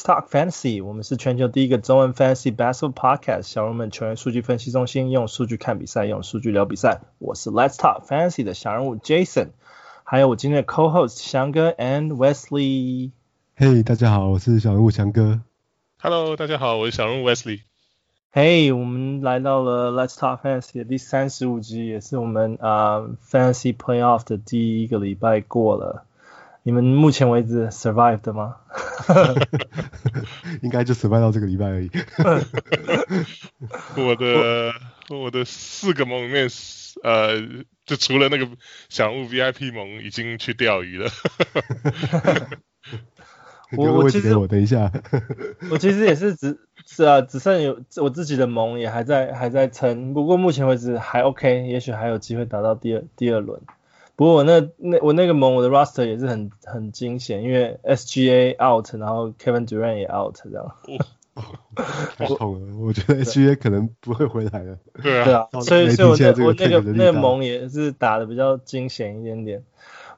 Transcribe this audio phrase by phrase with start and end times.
[0.00, 0.82] Let's talk fantasy.
[0.82, 3.42] 我们是全球第一个中文 fantasy basketball podcast。
[3.42, 7.02] 小人物们球员数据分析中心，用数据看比赛，用数据聊比赛。
[7.18, 9.48] 我是 Let's talk fantasy 的小人物 Jason，
[10.04, 13.10] 还有我今天的 co-host 翔哥 and Wesley。
[13.58, 15.42] Hey，大家好，我是小人物翔哥。
[15.98, 17.60] Hello，大家好，我是小人物 Wesley。
[18.32, 26.06] Hey，我们来到了 Let's talk fantasy 的第三十五集，也是我们啊、uh, fantasy playoff 的第一个礼拜过了。
[26.62, 28.56] 你们目前为止 survive 的吗？
[30.62, 31.90] 应该就 survive 到这个礼拜而已。
[33.96, 34.72] 我的
[35.08, 36.48] 我的四个盟里面，
[37.02, 37.40] 呃，
[37.86, 38.46] 就除了那个
[38.88, 41.10] 小人物 VIP 盟已经去钓鱼了。
[43.76, 44.90] 我我其实我等一下，
[45.70, 53.60] 我其实也是只是啊，只剩有我自己的盟也还在还在撑，不过目前为止还 OK，也许还有机会打到第二第二轮。
[54.20, 60.74] 不过我那那我那个盟我的 roster 也是很很惊险，因为 SGA out，然后 Kevin Durant 也 out 这样。
[62.16, 64.76] 太痛了，我觉得 SGA 可能不会回来了。
[65.02, 69.64] 对啊，对啊，所以所以我那我那个那个盟也是打的比较惊险一点点。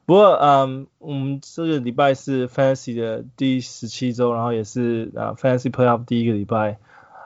[0.05, 6.78] 不过嗯，我们这个礼拜是 Fantasy 的第十七周，然后也是啊 Fantasy Playoff 第一个礼拜。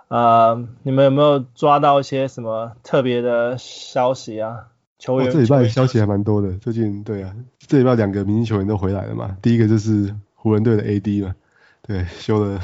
[0.09, 4.69] 啊，你们有没有抓到一些什么特别的消息啊？
[4.98, 6.52] 球员，哦、这礼拜消息还蛮多的。
[6.58, 7.34] 最近对啊，
[7.66, 9.36] 这礼拜两个明星球员都回来了嘛。
[9.42, 11.34] 第一个就是湖人队的 AD 嘛，
[11.83, 12.61] 对，休了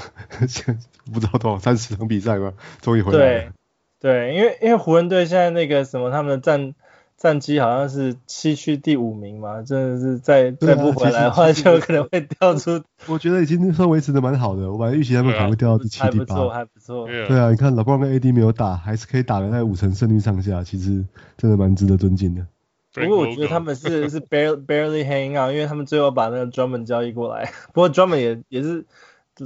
[1.13, 3.53] 不知道多少三十场比赛吧，终于回来了。
[4.01, 6.75] 对，对，因为因为湖人队现在那个什么，他们的战
[7.23, 12.83] 战绩好像是七区第五名嘛，真的是再、啊、再不回来的话，就可能会掉出。
[13.07, 16.11] 我觉得已经算维持的蛮好的，我本来预期他们可能会掉到第七、第八。
[16.11, 17.07] 还不错，还不错。
[17.07, 21.07] 对啊，你看老布朗跟 AD 没有打，还是可以打的在五成胜率上下，其实
[21.37, 22.45] 真的蛮值得尊敬的。
[22.93, 28.85] 不过我觉得他们是是 barely barely hanging out，因为他们最后把那个 Drummond 交易过来，不过 Drummond 也也是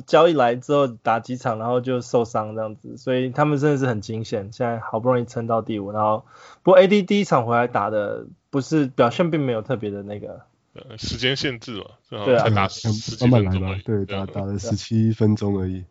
[0.06, 4.50] 交易来之后打几场，然后就受伤这样子，所以他们真的是很惊险。
[4.52, 6.24] 现在好不容易撑到第五，然后
[6.62, 10.41] 不过 AD 第一场回来打的不是表现并没有特别的那个，
[10.98, 11.84] 时间限制嘛，
[12.25, 15.84] 对啊，才打十七分钟而已，对，打打了十七分钟而已。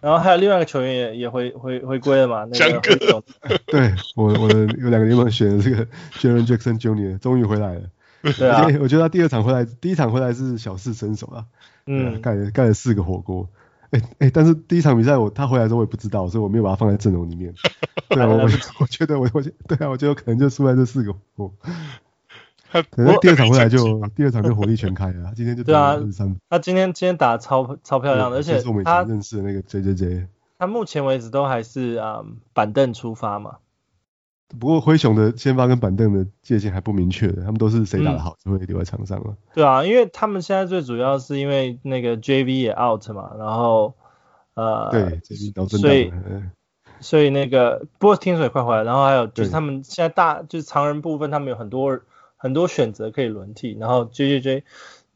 [0.00, 3.22] 然后还有另外一个球员也也回回回归了嘛，那个哥，
[3.66, 7.16] 对我我的有两个联盟选的这个 Jaren Jackson Jr.
[7.18, 7.82] 终于回来了，
[8.22, 11.46] 对啊，我觉得他第二场回来，第一场回来是小试身手啊，
[11.86, 13.48] 嗯，盖了盖了四个火锅，
[13.90, 17.52] 哎哎，但是第一场比赛我他回来的时候我也不知道，所以我没有把他放在阵容里面，
[18.08, 18.48] 对啊，我
[18.80, 21.52] 我觉得我我对啊，我觉得可能就输在这四个火锅。
[22.90, 25.98] 可能第二场回来就第二场就火力全开了，他今天就对啊，
[26.48, 30.26] 他今天今天打的超超漂亮的，而且是我们以前认识的那个 J J J，
[30.58, 33.56] 他目前为止都还是啊、嗯、板凳出发嘛。
[34.58, 39.36] 不过灰熊的先发跟板凳的界限还不明确的，他们都是谁打的好就会留在场上了。
[39.54, 43.94] 对啊，因为他们现在最主要是因为那个 J V 也 out 嘛，然后
[44.54, 45.20] 呃对
[45.68, 46.12] 所以
[47.00, 52.00] 所以那个不过听说也快回来，然后还有就是他们现在大就是常人部分他们有很多。
[52.42, 54.64] 很多选择可以轮替，然后 J J J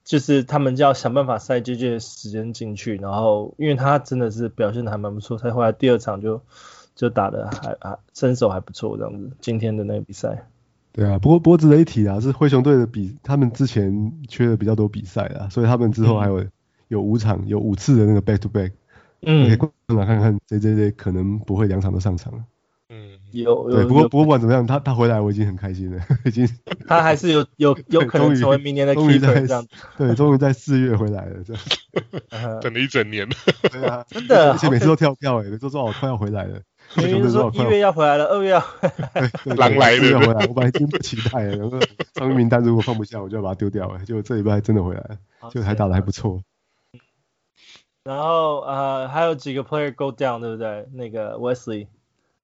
[0.04, 6.41] 就是他们就要想办法塞 J J 的时间进去，然后因为他真的是表现的还蛮不错，才后来第二场就
[6.97, 9.31] 就打的还还身手还不错这样子。
[9.41, 10.45] 今天的那个比赛，
[10.93, 16.51] 对啊，不过不过值得一提啊，是灰熊队的比他们之前缺了比较多比赛啊，所以他们之后还有、嗯、
[16.89, 18.73] 有五场有五次的那个 back to back，
[19.23, 22.45] 嗯，可以过来看看 J J J 可能不会两场都上场了。
[22.89, 26.49] 嗯，有对，不过不过不管怎么样，他他回来我已经很开心了， 已经。
[26.87, 29.67] 他还是有有有可能成为明年的 keeper 这样。
[29.99, 31.63] 对，终于在四月回来了，这样。
[32.63, 33.28] 等了一整年。
[33.73, 36.61] 对啊，真的，而且每次都跳票诶，都说我快要回来了。
[36.94, 38.64] 明明说一月要回来了，二月要。
[39.56, 40.06] 狼来了。
[40.10, 41.78] 要回来，我本来已经不期待了，然后
[42.14, 44.04] 上面名单如果放不下，我就要把它丢掉了。
[44.04, 45.18] 结果这礼拜真的回来了，
[45.50, 46.42] 就还打的还不错。
[48.04, 50.86] 然后呃，还有几个 player go down，对不对？
[50.92, 51.88] 那个 Wesley。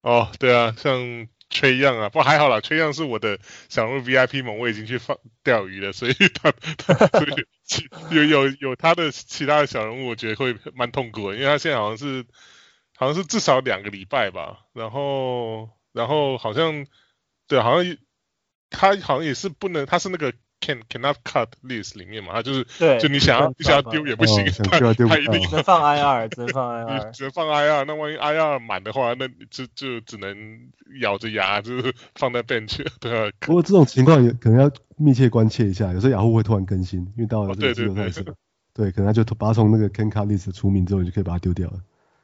[0.01, 3.39] 哦，对啊，像崔样啊，不过还好啦，崔样是我的
[3.69, 7.37] 想入 VIP 盟，我已经去放钓鱼了，所以他他所以
[8.11, 12.25] 有有有他的其他的小人物，我觉得会蛮痛苦的，因为他现在好像是
[12.97, 16.87] 好像是至少两个礼拜吧，然后然后好像
[17.49, 17.97] 对，好像
[18.71, 20.33] 他好像也是不能，他是那个。
[20.65, 27.85] Can cannot cut list 里面嘛，他就是对，就你想要你想要丢也不行，他他一定只能放 IR，只能放 IR，只能放 IR。
[27.85, 33.33] 那万一 IR 满的话，那就就只能咬着牙就是放在 bench， 对啊。
[33.41, 38.25] 不过这种情况也可能要密切关切一下，有时候雅虎会突然更新，因为到了这个季后赛时，
[38.73, 41.81] 对，可能他就把他从那个 can cut list 除名之后，你就可以把它丢掉了。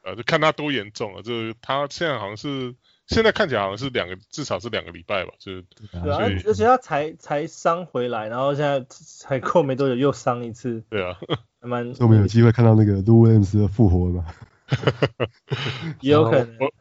[0.09, 1.21] 啊，就看他多严重了。
[1.21, 2.75] 就是他现在好像是
[3.07, 5.31] 现在看起来好像是两个，至少是两个礼拜吧。
[5.39, 5.63] 就是
[6.03, 10.83] 对啊，而且他才才伤回来，然后现在才过没多久又伤一次。
[10.89, 11.17] 对啊，
[11.61, 11.93] 还蛮。
[11.99, 14.25] 我们有机会看到那个 Lou Williams 的复活吗？
[16.01, 16.57] 也有可能。
[16.59, 16.71] 我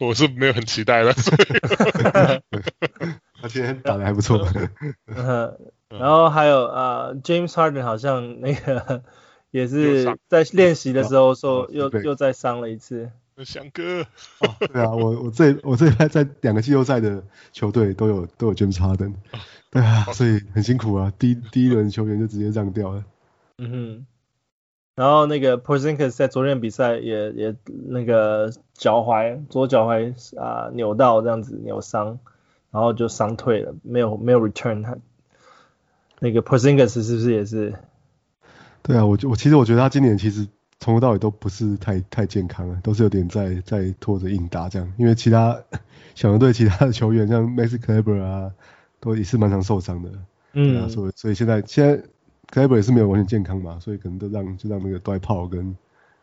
[0.08, 1.12] 我是没有很期待的。
[3.40, 4.44] 他今天打的还不错。
[5.88, 9.04] 然后还有啊、uh,，James Harden 好像那个
[9.56, 13.10] 也是在练习的时候受又又再伤了一次。
[13.44, 14.02] 翔哥、
[14.40, 17.22] 哦，对啊，我我这我这边在两个季后赛的
[17.52, 19.14] 球队都有都有 James Harden，
[19.70, 23.04] 对啊，所以很辛苦啊，第一第一轮球员就直接让掉了。
[23.56, 24.06] 嗯哼。
[24.94, 32.18] 然后那个 Porzingis 在昨天比赛也也那个脚踝左脚踝啊、呃、扭到这样子扭伤，
[32.70, 34.96] 然后就伤退了，没有没有 return 他。
[36.18, 37.74] 那个 Porzingis 是不是也是？
[38.86, 40.46] 对啊，我我其实我觉得他今年其实
[40.78, 44.92] 从头到尾都不是太太健康了，都是有点在在拖着硬打这样。
[44.96, 45.60] 因为其他
[46.14, 48.52] 小牛队其他的球员像 Maxi Kleber 啊，
[49.00, 50.10] 都也是蛮常受伤的。
[50.52, 52.00] 嗯，啊、所以所以现在现在
[52.52, 55.76] Cleber 也是没有完全健康嘛，所以可能都让就让那个 Dwight Powell 跟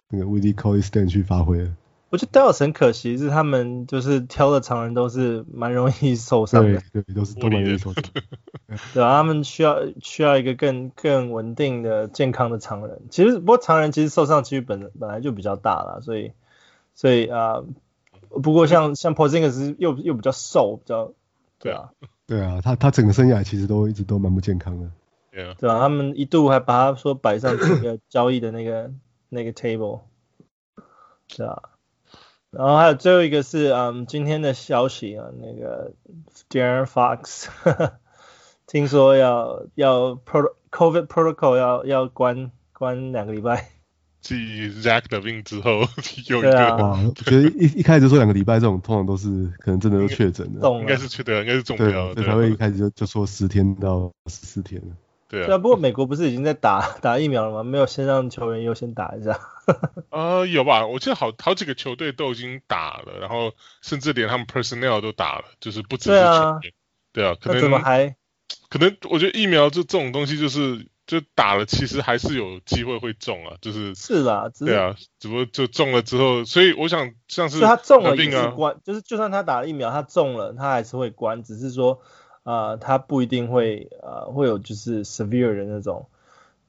[0.08, 1.70] 那个 Willie Colley Stan 去发挥了。
[2.14, 8.04] 我觉得 Dallas 很可惜，是他们就是挑的常人都是蛮容易受伤的，对对，都是都蛮容易受伤。
[8.94, 13.02] 对啊，他们需要需要一个更更稳定的健康的常人。
[13.10, 16.34] 其实不过常人其实受伤几率本本来就比较大了，所以
[16.94, 17.64] 所以啊、
[18.30, 21.14] 呃，不过像像 Porzingis 又又比较瘦，比较
[21.58, 21.90] 对啊，
[22.28, 24.92] 对啊，他他整个生涯其实都一直都蛮不健康的。
[25.32, 28.92] 对啊，对啊，他们一度还把他说摆上这个交易的那个
[29.30, 30.02] 那个 table，
[31.28, 31.73] 是啊。
[32.54, 35.94] 然后还有最后一个是，嗯，今天的消息啊，那个
[36.50, 37.48] De'Aaron Fox，
[38.68, 43.70] 听说要要 pro COVID protocol 要要关关两个礼拜。
[44.22, 44.36] 继
[44.70, 45.82] Zach LaVine 之后
[46.28, 54.96] 有一个，啊、哇，我觉得一一开始说两个礼拜这种，通常都是可能真的都确诊了，应该是确诊，应该是中标，对，才会一开始就就说十天到十四天了。
[55.30, 57.64] 对啊，不过美国不是已经在打 打疫苗了吗？
[57.64, 59.40] 没有先让球员优先打一下？
[60.12, 60.86] 呃，有吧？
[60.86, 66.22] 我记得好好几个球队都已经打了，然后甚至连他们 personnel 都打了，就是不只是球员。
[66.22, 66.60] 对啊，
[67.14, 68.16] 对啊，可能怎么还？
[68.70, 82.02] 可能我觉得疫苗这这种东西就是就打了，其实还是有机会会中啊，就是是啦，对啊，只不过就中了之后，所以我想像是他中了也是关，就是就算他打了疫苗，他中了他还是会关，只是说。
[82.44, 86.08] 啊、呃，他不一定会呃会有就是 severe 的那种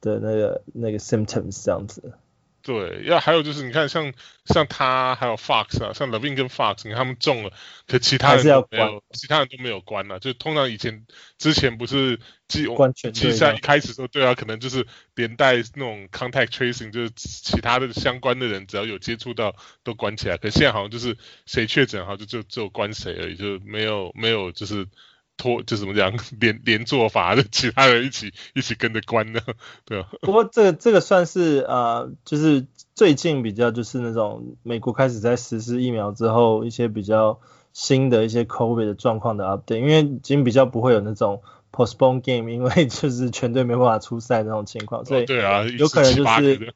[0.01, 2.13] 的那个那个 symptoms 这样子。
[2.61, 4.11] 对，要还有就是你看像
[4.45, 7.51] 像他还有 Fox 啊，像 LaVine 跟 Fox，你看他们中了，
[7.87, 10.17] 可其他人没有，关其他人都没有关啊。
[10.17, 11.05] 就通常以前
[11.37, 12.65] 之前不是季
[13.13, 20.37] 季赛一开始说对啊，可能就是连带那种 contact tracing，就是其他的相关的人只要有接触到都关起来。
[20.37, 24.87] 可现在好像就是谁确诊，好像就就只有关谁而已，就没有没有就是。
[25.37, 29.39] 拖 就怎么讲 连连做法，就其他人一起一起跟着关呢，
[29.85, 30.07] 对啊。
[30.21, 37.39] 不过这个这个算是呃，就是最近比较就是那种美国开始在实施疫苗之后一些比较
[37.73, 41.41] 新的一些 COVID 的状况的 update，因为已经比较不会有那种
[41.75, 46.73] postpone game，因为 就是全队没办法出赛那种情况，所以对啊，有可能就是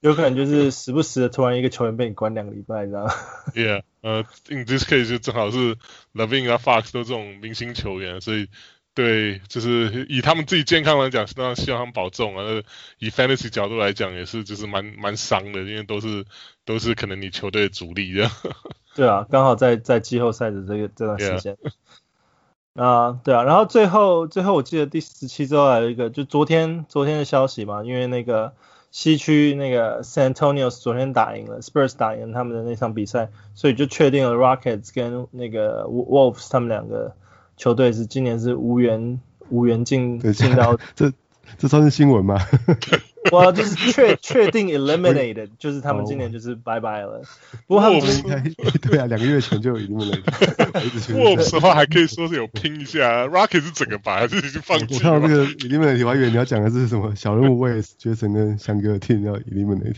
[0.00, 3.08] 有可能就是时不时的突然一个球员被你关两个礼拜，这样？
[3.54, 3.82] Yeah。
[4.02, 5.76] 呃、uh,，in this case 就正好是
[6.12, 8.48] Levine 啊，Fox 都这种明星球员，所以
[8.94, 12.62] 对，就是以他们自己健康来讲，是当然希望他们保重啊。
[12.98, 16.24] 以 fantasy 角度来讲，也是就是蛮蛮伤的，因为都是
[16.64, 18.30] 都是可能你球队的主力这样。
[18.96, 21.56] 对啊，刚好在在季后赛的这个这段时间。
[22.74, 28.52] ，uh, 对啊，然后最后最后我记得第十七周还有一个，就昨天昨天的消息嘛，因为那个。
[28.94, 37.16] 西区那个 San Antonio 昨天打赢了 Spurs 打赢了他们的那场比赛，所以就确定了 Rockets 跟那个 Wolves 他们两个
[37.56, 41.10] 球队是今年是无缘无缘进进到这
[41.56, 42.38] 这算是新闻吗？
[43.30, 47.22] 我就是确确定 eliminated， 就是他们今年就是拜拜了。
[47.66, 48.00] 不过他们
[48.80, 50.24] 对啊，两个月前就有 eliminated。
[51.14, 54.90] Wolves 的话还可以说是有拼一下，Rockets 是整个把还是已经放弃了。
[54.94, 59.96] 我看到那个 eliminated，我还以为你要讲的是什么小人物位，Jason 跟香哥的 team 要 eliminated。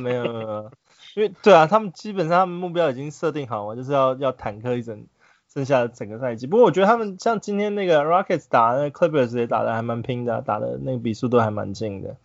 [0.00, 0.70] 没有没有，
[1.16, 5.04] 因为对啊，他们基本上他们目标已经设定好了，就是要要坦克一整。
[5.52, 12.16] 剩下的整个赛季，不过我觉得他们像今天那个 Rockets 打那个 Clippers 也打的还蛮拼的，打的那个比数都还蛮近的，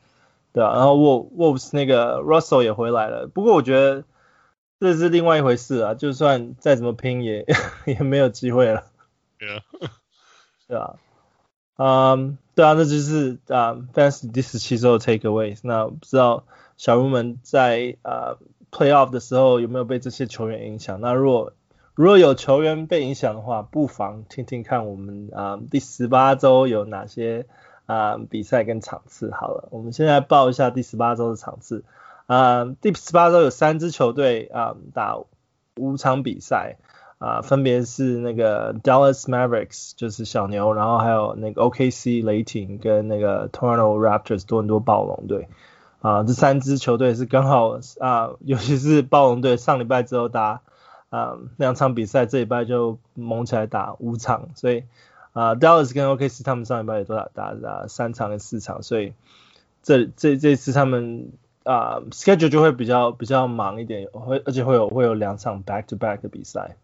[0.53, 4.05] 对啊，然后 Wolves 那个 Russell 也回来了，不过我觉得
[4.79, 7.45] 这是另外一回事啊，就算再怎么拼也
[7.85, 8.85] 也没有机会了。
[9.37, 9.63] 对啊，
[10.67, 10.95] 对啊，
[11.75, 16.45] 嗯，对啊，那就是啊，Fantasy 第十七周的 Takeaways，那不知道
[16.77, 18.37] 小鹿们在啊
[18.71, 21.01] playoff 的时候有没有被这些球员影响？
[21.01, 21.51] 那如果
[21.97, 27.47] 如果有球员被影响的话，不妨听听看我们啊、第十八周有哪些
[27.87, 29.31] 啊、比赛跟场次。
[29.31, 31.83] 好了，我们现在报一下第十八周的场次。
[32.27, 35.17] 啊、第十八周有三支球队啊、打
[35.75, 36.77] 五场比赛
[37.17, 45.47] 啊、分别是那个 Dallas Mavericks 就是小牛，然后还有那个 OKC 雷霆跟那个 Toronto Raptors 多伦多暴龙队。
[46.01, 50.61] 啊、呃，这三支球队是刚好啊、尤其是暴龙队上礼拜之后打。
[51.09, 54.83] 啊，两场比赛这礼拜就猛起来打五场，所以
[55.31, 59.13] 啊，Dallas 跟 OKC 他们上礼拜也都打打打三场跟四场，所以
[59.83, 61.31] 这这这次他们
[61.63, 66.75] 啊 schedule 就会比较比较忙一点，会而且会有会有两场 back to back 的比赛。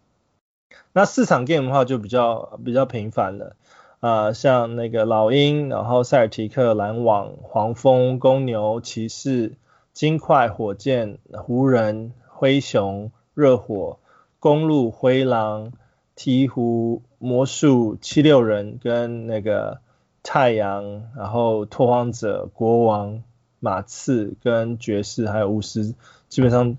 [0.94, 3.56] 那四场 game 的话就比较比较频繁了，
[4.00, 9.53] 啊，像那个老鹰，然后塞尔提克、篮网、黄蜂、公牛、骑士、
[9.92, 14.00] 金块、火箭、湖人、灰熊、热火。
[14.43, 15.71] 公路、灰狼、
[16.17, 19.79] 鹈鹕、魔术、七六人跟那个
[20.21, 23.23] 太阳，然后拓荒者、国王、
[23.62, 25.95] 马刺跟爵士还有巫师，
[26.27, 26.77] 基本上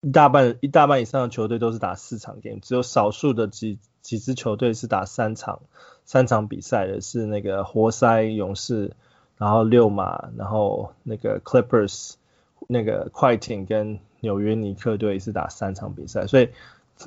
[0.00, 5.60] 一大半一大半以上的球队都是打四场 game，只有少数的几几支球队是打三场
[6.06, 8.92] 三场比赛的，是那个活塞、勇士，
[9.36, 12.14] 然后六马，然后那个 Clippers
[12.68, 16.48] 那个快艇跟纽约尼克队是打三场比赛，所以。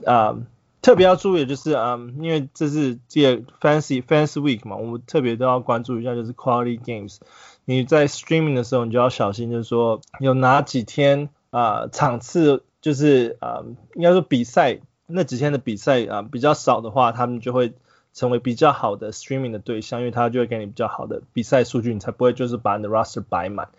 [0.05, 0.37] 啊、
[0.81, 7.17] 特别要注意的就是啊、因为这是这 Fancy Fancy Week 嘛，我们特别都要关注一下，就是 Quality Games。
[7.65, 13.63] 你在 Streaming 的时候，你就要小心，就是说有哪几天啊、呃、场次就是啊、
[13.95, 17.73] 应该说比赛那几天的比赛啊、比较少的话，他们就会
[18.13, 23.69] 成为比较好的 Streaming 的对象，因为他就会给你比较好的比赛数据，你才不会就是把你的 Roster 摆满。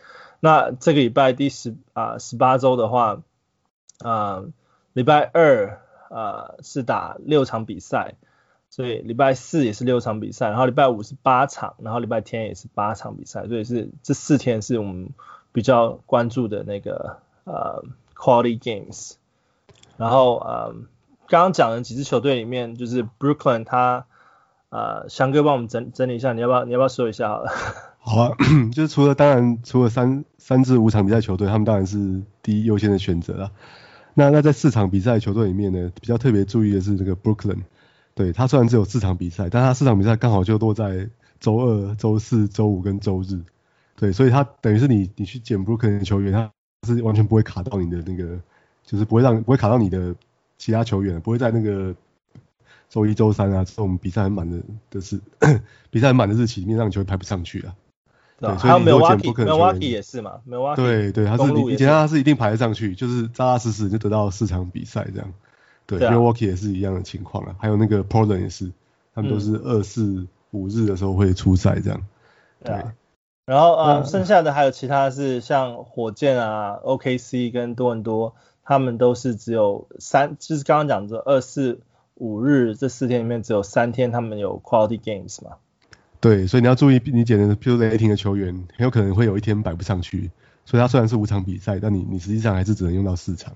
[0.41, 3.23] 那这个礼拜第十啊十八周的话，
[4.01, 4.49] 啊、呃、
[4.93, 5.86] 礼拜二。
[6.11, 8.15] 呃，是打六场比赛，
[8.71, 15.11] 所以礼拜四也是六场比赛，然后礼拜五是八场，然后礼拜天也是八场比赛，所以是这四天是我们
[15.53, 17.85] 比较关注的那个呃
[18.15, 19.15] quality games。
[19.97, 20.75] 然后呃，
[21.29, 24.07] 刚刚讲的几支球队里面，就是 Brooklyn 他
[24.69, 27.51] 呃，翔哥帮我们整整理一下，你要不要你要不要说一下好了？
[27.99, 28.37] 好啊，
[28.73, 33.53] 就是除了当然除了三三至五场比赛球队，他们当然是第一优先的选择了。
[34.19, 37.59] 那那在四场比赛球队里面呢，比较特别注意的是这个 Brooklyn，
[38.15, 43.43] 对，他虽然只有四场比赛，但他四场比赛刚好就落在周二、周四、周五跟周日，
[43.95, 46.51] 对，所以他等于是你你去捡 Brooklyn 球员，他
[46.89, 48.41] 是完全不会卡到你的那个，
[48.87, 50.15] 就是不会让不会卡到你的
[50.57, 51.95] 其他球员，不会在那个
[52.89, 55.21] 周一、周三啊这种比赛很满的的是
[55.91, 57.75] 比赛很满的日期里面让球员排不上去啊。
[58.39, 59.57] 对，所以你都捡不可能。
[59.57, 65.33] Milwaukee 也是嘛，Milwaukee 对对，他是你你捡他是一定排得上去，就是扎扎实实就得到四场比赛这样。
[65.87, 68.73] 对，Milwaukee 也是一样的情况啊，还有那个 Portland 也是，
[69.15, 72.03] 他们都是二四五日的时候会出赛这样。
[72.63, 72.85] 对，
[73.47, 81.81] 然后呃，剩下的还有其他是像火箭啊、OKC 跟多伦多，他们都是只有三，就是刚刚讲的二四
[82.17, 85.57] 五日这四天里面只有三天他们有 Quality Games 嘛。
[86.21, 90.31] 对，所以你要注意，你捡的，譬如雷霆的球员，很有可能会有一天摆不上去。
[90.65, 93.55] 所以他虽然是五场比赛，但你你实际上还是只能用到四场，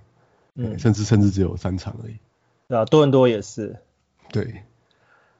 [0.54, 2.14] 嗯，甚至甚至只有三场而已。
[2.68, 3.76] 对啊，多伦多也是。
[4.30, 4.62] 对。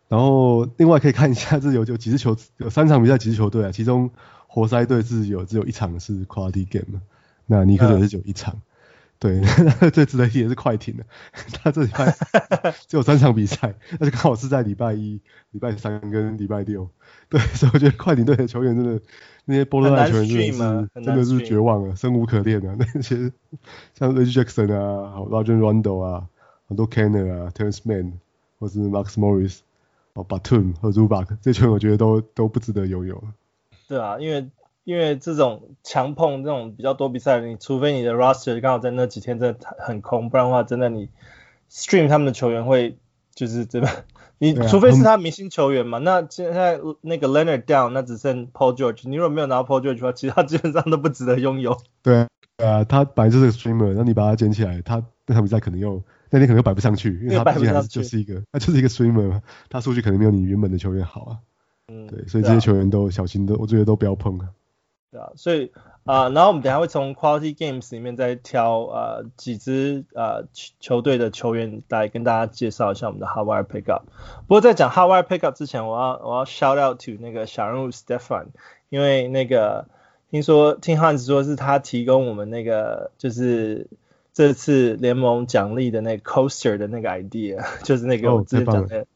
[0.09, 3.71] 然后另外可以看一下，这有有几支球，有三场比赛几支球队啊？
[3.71, 4.11] 其中
[4.49, 7.01] 活塞队是有只有一场是 quality game，
[7.47, 8.55] 那尼克队是只有一场。
[8.55, 8.63] 嗯
[9.21, 9.39] 对，
[9.91, 11.05] 最值得一提也是快艇的，
[11.53, 12.17] 他这礼拜
[12.89, 16.89] 只有三场比赛，但是刚好是在礼拜一、礼拜三跟礼拜六。
[17.29, 19.03] 对，所以我觉得快艇队的球员真的，
[19.45, 22.75] 那些波特兰球员真的是真的是绝望了，生无可恋啊！
[22.81, 23.31] 那些
[23.95, 26.27] 像 Reggie Jackson 啊、Rajon Rondo 啊、
[26.67, 28.13] 很多 Canner 啊、Terance Mann
[28.59, 29.59] 或是 Marcus Morris、
[30.15, 33.23] 哦 Batum 和 Zubac 这群我觉得都都不值得拥有。
[33.87, 34.49] 对啊，因为。
[34.91, 41.09] 因为这种强碰这种比较多比赛，你除非你的 roster 刚好在那几天真的很空，不然的话，真的你
[41.71, 42.99] stream 他们的球员会
[43.33, 43.89] 就是这个，
[44.39, 45.99] 你除非是他明星球员嘛。
[45.99, 51.79] 那现在那个 Leonard down，那只剩 Paul George，你如果没有拿到 Paul George 的话，其他基本上都不值得拥有。
[52.03, 61.39] 对啊，他本来就是个 streamer，那你把他捡起来，他那场比赛可能又那天可能又摆不上去，因为他毕竟还是就是一个，他就是一个 streamer，他数据可能没有你原本的球员好啊。
[61.87, 64.49] 嗯，对，所以这些球员都小心的，我觉得都不要碰啊。
[65.11, 65.73] 对啊，所以
[66.05, 70.45] 啊、呃，然后我们等下会从 Quality Games 里面再挑呃几支呃
[70.79, 74.03] 球队的球员来跟大家介绍一下我们的 Hot Wire Pickup。
[74.47, 78.47] 不过在讲 Hot Wire Pickup 之前，我要我要 shout out to 那个小人物 Stefan，
[78.89, 79.89] 因为那个
[80.31, 83.89] 听说听汉子说是他提供我们那个就是。
[84.33, 89.07] 这次联盟奖励的那个 coaster 的那个 idea， 就是那个我之前讲的，哦、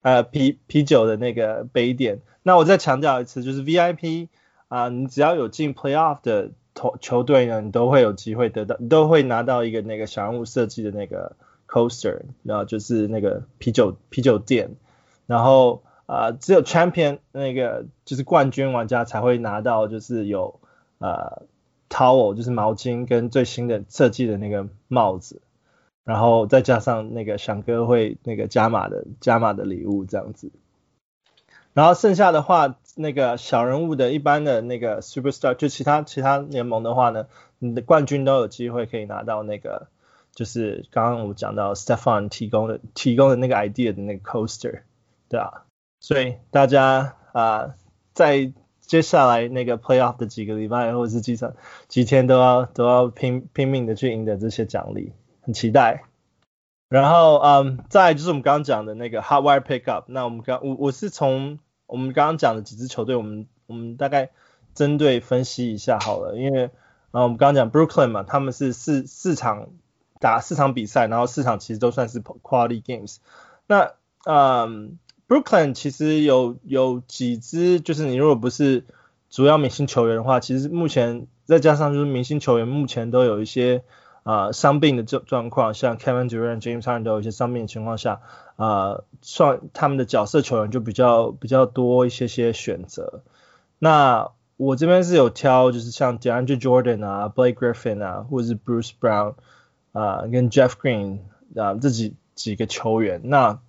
[0.00, 2.20] 呃啤啤酒的那个杯垫。
[2.42, 4.28] 那我再强调一次，就是 VIP
[4.68, 11.36] 啊、你只要有进 playoff 的球球队呢，你都会有机会得到，你都会拿到一个那个小人物设计的那个
[11.68, 14.76] coaster，然后就是那个啤酒啤酒店。
[15.26, 20.60] 然后啊、只有 champion 那个就是冠军玩家才会拿到，就是有
[20.98, 21.42] 呃。
[21.88, 25.40] towel 就是毛巾跟最新的设计的那个帽子，
[26.02, 30.50] 然后再加上那个翔哥会那个加码的加码的礼物这样子，
[31.74, 37.28] 然后剩下的话那个小人物的一般的那个 superstar 就其他其他联盟的话呢，
[37.60, 39.86] 你的冠军都有机会可以拿到那个
[40.34, 44.80] 就是刚刚我讲到 Stefan 提供的提供的那个 idea 的那个 coaster，
[45.28, 45.62] 对啊，
[46.00, 47.74] 所以大家啊、
[48.12, 48.52] 在。
[48.86, 51.54] 接下来那个 playoff 的几个礼拜或者是几场
[51.88, 56.04] 几天都要都要拼拼命的去赢得这些奖励，很期待。
[56.88, 64.30] 然后嗯，再就是我们刚刚讲的那个 hot wire pickup，那我们刚我我是从我们刚刚讲的几支球队，我们我们大概
[64.74, 66.70] 针对分析一下好了，因为
[67.10, 69.68] 啊我们刚刚讲 Brooklyn 嘛，他们是四四场
[70.20, 73.16] 打四场比赛，然后四场其实都算是 quality games，
[73.66, 73.92] 那
[74.24, 74.98] 嗯。
[75.28, 78.84] Brooklyn 其实有有几支，就是你如果不是
[79.28, 83.82] 主要明星球员的话，其实目前再加上就是明星球员目前都有一些
[84.22, 88.20] 啊伤、病的状状况，像 Kevin Durant、James Harden 都有一些伤病的情况下，
[88.56, 93.22] 呃，算他们的角色球员就比较比较多一些些选择。
[93.78, 99.34] 那我这边是有挑，就是像 DeAndre Jordan 啊、Blake Griffin 啊，或者是 Bruce Brown
[99.92, 101.20] 啊、跟 Jeff Green
[101.54, 103.60] 啊这几几个球员，那。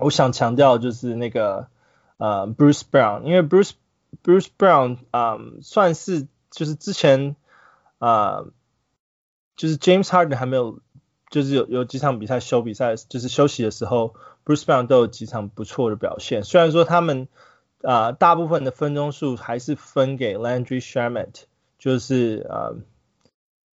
[0.00, 1.68] 我想强调就是那个
[2.16, 3.74] 呃 Bruce Brown，因为 Bruce
[4.24, 7.36] Bruce Brown 啊、算是就是之前
[7.98, 8.42] 啊、
[9.54, 10.80] 就是 James Harden 还没有
[11.30, 16.42] 就是有有几场比赛休比赛就是休息的时候，Bruce Brown 都有几场不错的表现。
[16.44, 17.28] 虽然说他们
[17.82, 21.44] 啊、大部分的分钟数还是分给 Landry Shamet，
[21.78, 22.76] 就是呃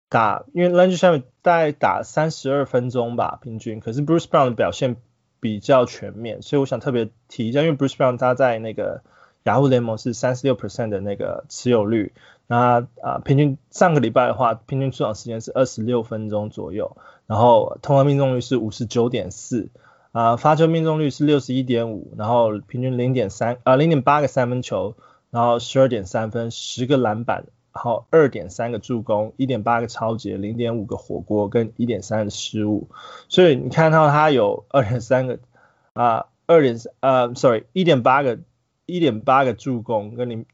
[0.08, 4.96] 打因为 Landry Shamet 大概打三十二分钟吧平均，可是 Bruce Brown 的表现。
[5.42, 9.02] 比较全面，所以我想特别提一下，因为 Bruce Brown 他在那个
[9.42, 12.12] 雅虎联盟是三十六 percent 的那个持有率，
[12.46, 19.68] 那啊平均上个礼拜的话，平均出场时间是二十六分钟左右，然后投篮命中率是五十九点四，
[20.12, 24.94] 啊发球命中率是六十一点五，然后平均零点三啊零点八个三分球，
[25.30, 27.44] 然后十二点三分，十个篮板。
[27.74, 32.90] 然后二点三个助攻，一点八个抄截，零点五个火锅跟一点三的失误，
[33.30, 35.38] 所以你看到他有二点三个
[35.94, 38.40] 啊，二点呃，sorry，一点八个
[38.84, 40.44] 一点八个助攻跟你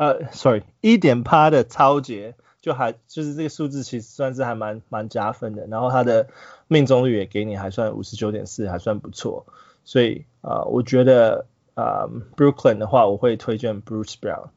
[0.00, 5.66] 呃，sorry，一点八的超节，就还就是这个数字其实算是还蛮蛮加分的。
[5.66, 6.28] 然后他的
[6.68, 9.44] 命中率也给你还算五十九点四，还算不错。
[9.84, 14.48] 所以啊、呃，我觉得啊、呃，Brooklyn 的话，我会推荐 Bruce Brown。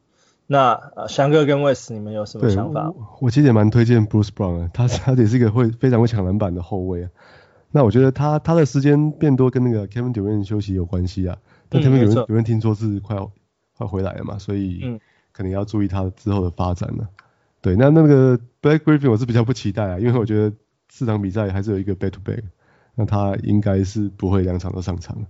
[0.48, 2.90] 那呃，翔哥跟 Wes，你们有什么想法？
[2.92, 7.10] 我，我其实也蛮推荐 Bruce Brown 的， 他他也是一个会非常会抢篮板的后卫啊。
[7.72, 11.38] 那我觉得他他的时间变多跟那个 Kevin Durant 休息有关系啊。
[11.68, 13.18] 但 Kevin Durant Durant 听说是快
[13.78, 15.02] 快回来了嘛，所以
[15.34, 17.10] 可能要注意他之后的发展了。
[17.62, 20.56] 对，那那个 Blake Griffin 我是比较不期待啊，因为我觉得
[20.90, 22.44] 四场比赛还是有一个 back to back，
[22.96, 25.26] 那他应该是不会两场都上场。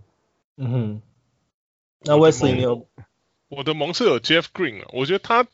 [0.57, 1.01] 嗯哼，
[2.01, 2.87] 那 Wesley 你有？
[3.49, 5.45] 我的盟是有 Jeff Green，我觉得他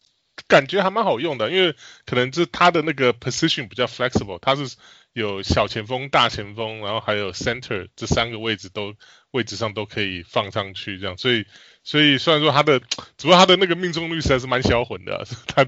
[0.48, 4.78] 感觉还蛮好用的，因为可能是他的那个 position 比较 flexible，他是
[5.14, 8.94] 有小前锋、大前锋，然后还有 center 这三个位置都
[9.32, 11.46] 位置上都可以放上去这样，所以
[11.84, 15.66] 所以虽然说他的，只不过他的那个命中率实在是蛮销魂的，啊， 他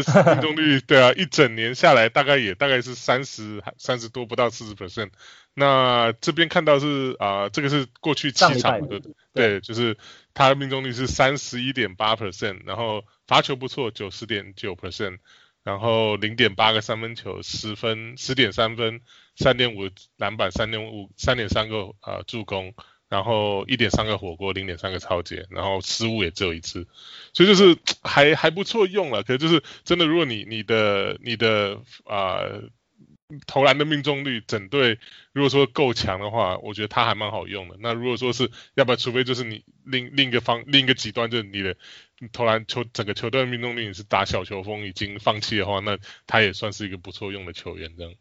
[0.00, 5.10] 他的命中率对啊，一整年下来大概也大概是三十三十多不到四十 percent。
[5.56, 9.00] 那这边看到是啊、呃，这个是过去七场的，
[9.32, 9.96] 对，就是
[10.34, 15.18] 他的命中率是三十一点八 percent，然后罚球不错，九十点九 percent，
[15.64, 19.00] 然后零点八个三分球，十分十点三分，
[19.34, 22.74] 三点五篮板，三点五三点三个、呃、助攻，
[23.08, 26.86] 然后一点三个火锅，零点三个超截，然后失误也只有一次，
[27.32, 32.36] 所以就是还还不错用了，可是就是真的，如果你你的你的啊。
[32.38, 32.62] 呃
[33.46, 34.98] 投篮的命中率，整队
[35.32, 37.76] 如果说够强的话，我觉得他还蛮好用的。
[37.80, 41.76] 那如果说是要不然，除非就是你另另一个方另一个极端，就是你的
[42.32, 48.12] 投篮球整个球队的命中率是打小球风已经放弃的话，那他也算是一个不错用的球员这样。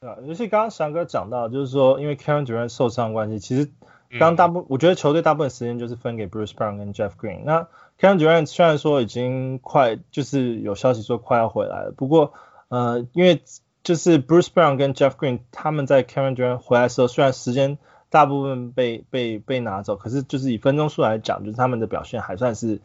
[0.00, 3.70] 啊，尤其刚刚翔哥讲到，就是说因为 Kevin Durant 受伤关系，其实
[4.18, 7.42] 刚大部、嗯、我觉得球队大部分时间就是分给 Bruce Brown 跟 Jeff Green。
[7.44, 7.68] 那
[7.98, 12.32] Kevin Durant 虽然说已经快就是有消息说快要回来了，不过
[12.68, 13.42] 呃因为
[13.82, 17.78] 就是 Bruce Brown 跟 Jeff Green 他们在 Kevin Durant 回来的时候，虽然时间
[18.10, 22.80] 大部分被被被拿走，可是就是以分钟数来讲，就是他们的表现还算是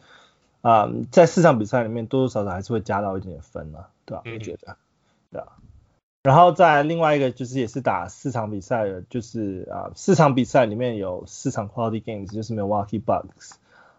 [0.62, 4.22] 啊、呃，在四场比赛里面多多少少还是会加到一点点分嘛，对吧？
[4.24, 4.76] 我觉得，
[5.30, 5.48] 对啊。
[6.22, 13.52] 然后在另外一个就是也是打四场比赛的，就是啊、呃、四场比赛里面有四场 Quality Games，就是 Milwaukee Bucks。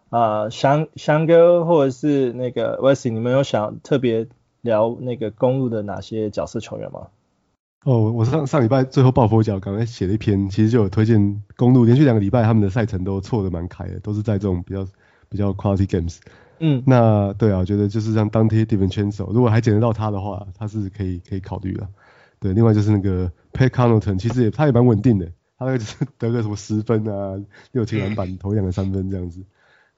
[0.09, 4.27] 啊，翔翔哥或者是那个 Wesley，你们有想特别
[4.67, 7.07] 聊那个公路的哪些角色球员吗？
[7.85, 14.85] 哦，我上上礼拜最后抱佛脚，刚才写了一篇，其实就有推荐公路，连续两个礼拜他们的赛程都错的蛮开的，都是在这种比较
[15.29, 16.17] 比较 quality games。
[16.59, 21.87] 嗯，那对啊，我觉得就是像 Donte DiVincenzo，如果还捡得到他的话，他是可以可以考虑的。
[22.39, 25.25] 对，另外就是那个 Pat Connaughton，其实也他也蛮稳定的，
[25.57, 27.39] 他那个就是得个什么十分啊，
[27.71, 29.43] 六七篮板，投两个三分这样子。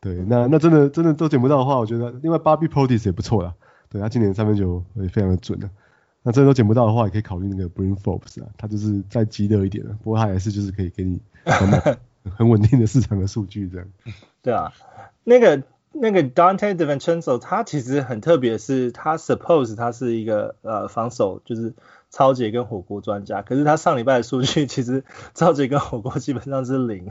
[0.02, 3.56] 对，那那真的真的都捡不到的话，我觉得另外 Bobby Portis 也不错啦。
[3.90, 5.70] 对，他今年三分球也非常的准的。
[6.22, 11.98] 那真的都捡不到的话，也可以考虑那个 Bryn Forbes 啊，他就是再激烈一点的，不过他也是就是可以给你很
[12.36, 13.88] 很稳定的市场的数据这样。
[14.42, 14.74] 对啊，
[15.24, 21.74] 那个那个 Dante DiVincenzo 他其实很特别，是他 suppose 他是一个呃防守就是
[22.12, 27.10] 抄截跟火锅专家，可是他上礼拜的数据其实抄截跟火锅基本上是零。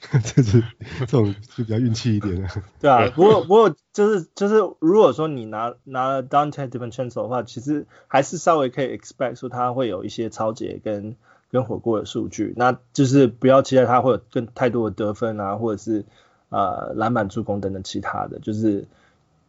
[0.22, 0.62] 这是
[1.00, 2.48] 这种就比较运气一点的。
[2.80, 11.16] 对啊，不过不过就是就是，如果说你拿拿了 Donte DiVincenzo 的话，其实还是稍微可以 expect 说他会有一些超解跟
[11.50, 16.04] 跟火锅的数据，那就是不要期待他会有更太多的得分啊，或者是
[16.50, 18.86] 呃篮板助攻等等其他的，就是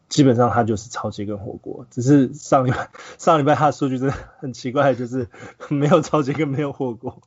[0.09, 5.27] 基本上他就是超级跟火锅，只是上礼拜上礼拜他的数据真的很奇怪，就是
[5.69, 7.21] 没有超级跟没有火锅。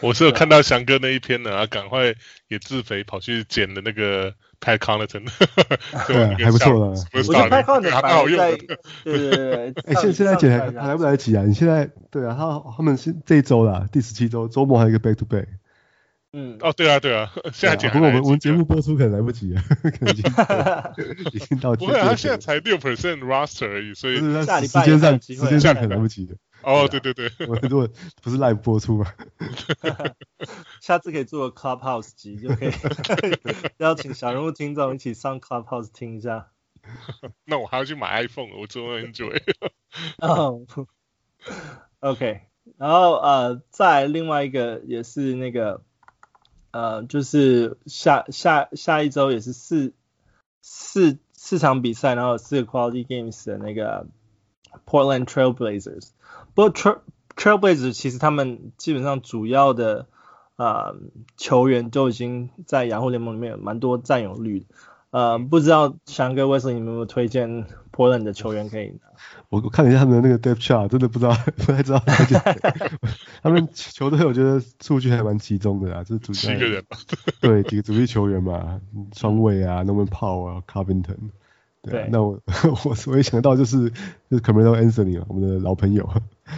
[0.00, 2.14] 我是有看到翔哥那一篇的啊，赶快
[2.48, 5.26] 也自肥跑去捡的那个 Pat Connaughton，
[6.06, 7.02] 对， 还不错的。
[7.12, 8.38] 我觉得 Pat Connaughton 还好用。
[9.04, 11.42] 对对对， 哎，现现在捡还还来不来得及啊？
[11.44, 15.46] 你现在对啊，他他们是这一周啦，第十七周周末还有一个 Back to Back。
[16.36, 17.90] 嗯，哦，对啊对啊， 现在捡。
[17.92, 20.32] 不过我们我们节目播出可能来不及啊，可能已经
[21.32, 21.74] 已经到。
[21.76, 26.34] 不会，他现在才六 percent roster 而已，所以时间上时间上可能来不及的。
[26.64, 27.88] 哦，对对对， 我如果
[28.22, 29.12] 不是 live 播出嘛，
[30.80, 32.72] 下次可以做个 Clubhouse 集，就可以
[33.78, 36.50] 邀请小人物听众一起上 Clubhouse 听一下。
[37.44, 39.32] 那我还要去买 iPhone，我做了很久。
[40.18, 40.66] 哦
[42.00, 42.42] ，OK，
[42.76, 45.82] 然后呃，再另外一个也是那个
[46.72, 49.94] 呃，就是下下下一周也是四
[50.60, 54.06] 四四场比赛，然后四个 Quality Games 的那个
[54.86, 56.08] Portland Trailblazers。
[56.54, 56.98] 不过 Trail
[57.36, 60.06] Trailblazers 其实他们基本上主要的
[60.56, 60.96] 啊、呃、
[61.36, 64.66] 球员都已经在雅虎联盟里面有蛮多占有率的，
[65.10, 68.98] 呃，不知道翔哥为什么你们有没有推荐 Portland 的球员可以拿？
[69.48, 72.00] 我我看了一下他们的那个 Depth Chart，真的不知道 不太知道
[73.42, 76.84] 他们球队我觉得数据还蛮集中的啊，就是主七个人，
[77.40, 78.80] 对几个主力球员嘛，
[79.12, 81.30] 双卫啊，Norman Powell 啊，Covington。
[81.84, 82.40] 对，对那我
[82.84, 83.90] 我我也想到就是
[84.30, 86.08] 就是 Carmelo Anthony 啊，我们的老朋友，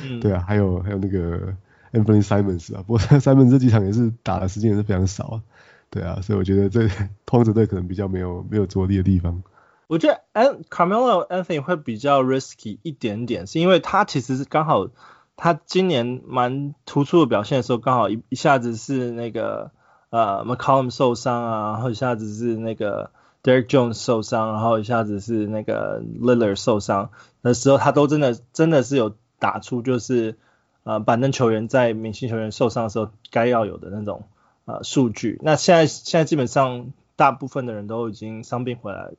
[0.04, 1.54] 嗯、 对啊，还有还有那个
[1.92, 5.42] Anthony Simons 啊，不过 Simons 这几场也是打的时间也是非常少啊，
[5.90, 6.86] 对啊，所以我觉得这
[7.26, 9.42] 拓荒者队可能比较没有没有着力的地方。
[9.88, 14.88] 我觉得 An Carmelo Anthony 会比较 risky 一点点，是因为他其实是刚好
[15.36, 19.70] 他今年蛮突出的表现的时候，刚好一一下子是那个
[20.10, 23.10] 呃 McCollum 受伤啊，然后一下子是那个。
[23.46, 27.10] Derrick Jones 受伤，然后一下子是那个 Lillard 受伤
[27.42, 30.36] 的时候，他都真的真的是有打出就是
[30.82, 34.24] 呃板凳球员在明星球员受伤的时候该要有的那种
[34.64, 35.38] 呃数据。
[35.44, 39.12] 那现在现在基本上大部分的人都已经伤病回来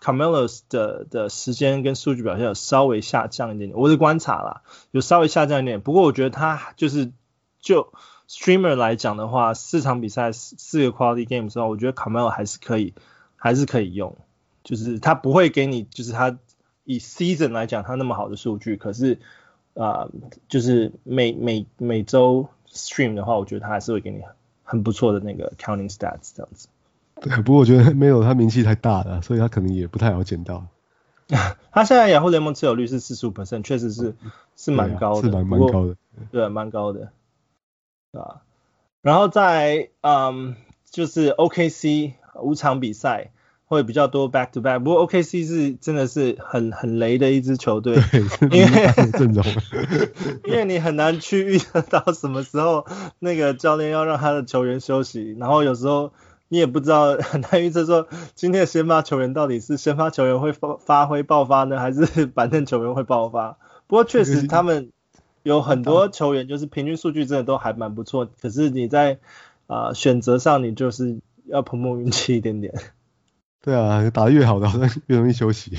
[0.00, 5.82] ，Carmelo 的的时间跟数据表现有稍微下降一点点，我是观察啦，有稍微下降一点。
[5.82, 7.12] 不过我觉得他就是
[7.60, 7.92] 就
[8.30, 12.94] Streamer 来讲的话，四场比赛四个 Quality Game 之后，我觉得 Carmelo 还是可以。
[13.40, 14.16] 还是可以用，
[14.64, 16.36] 就是他不会给你，就是他
[16.82, 19.14] 以 season 来讲他那么好的数据，可是
[19.74, 20.10] 啊、呃，
[20.48, 24.20] 就是每每每周 stream 的话，我觉得他还是会给你
[24.64, 26.68] 很不错的那个 counting stats 这样子。
[27.20, 30.66] 对，不过我觉得 没有他名气太大了，所以他可能也不太好捡到。
[31.70, 34.16] 他现在雅虎联盟持有率是四十五 percent，确实是
[34.56, 35.96] 是蛮高的，是蛮蛮高的，
[36.32, 37.12] 对，蛮高的，
[38.12, 38.42] 啊，
[39.02, 40.56] 然后在嗯，
[40.90, 42.14] 就是 OKC。
[42.40, 43.30] 五场比赛
[43.66, 47.96] 会比较多 back to back，不过 OKC 是真的是很很雷的一支球队，
[48.50, 49.44] 因为阵容，
[50.44, 52.86] 因为你很难去预测到什么时候
[53.20, 56.12] 那个教练要让他的球员休息，然后有时候
[56.48, 64.90] 你也不知道很难预测说今天的先发球员到底是先发球员会发发挥爆发呢，还是板凳球员会爆发，不过确实他们
[65.42, 69.18] 有很多球员就是平均数据真的都还蛮不错，可是你在
[69.66, 71.18] 啊、呃、选择上你就是
[71.48, 72.72] 要碰碰运气一点点。
[73.60, 75.76] 对啊，打得越好的好像越容易休息。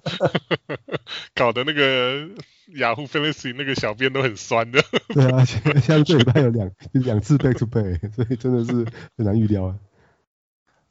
[1.34, 2.28] 搞得那个
[2.76, 4.82] 雅虎 Fantasy 那个小编都很酸的。
[5.12, 8.72] 对啊，像这礼拜有两两次 back to back，所以真的是
[9.16, 9.76] 很难预料啊。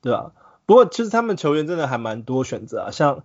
[0.01, 0.31] 对啊，
[0.65, 3.23] 不过其实他们球员真的还蛮多选择啊，像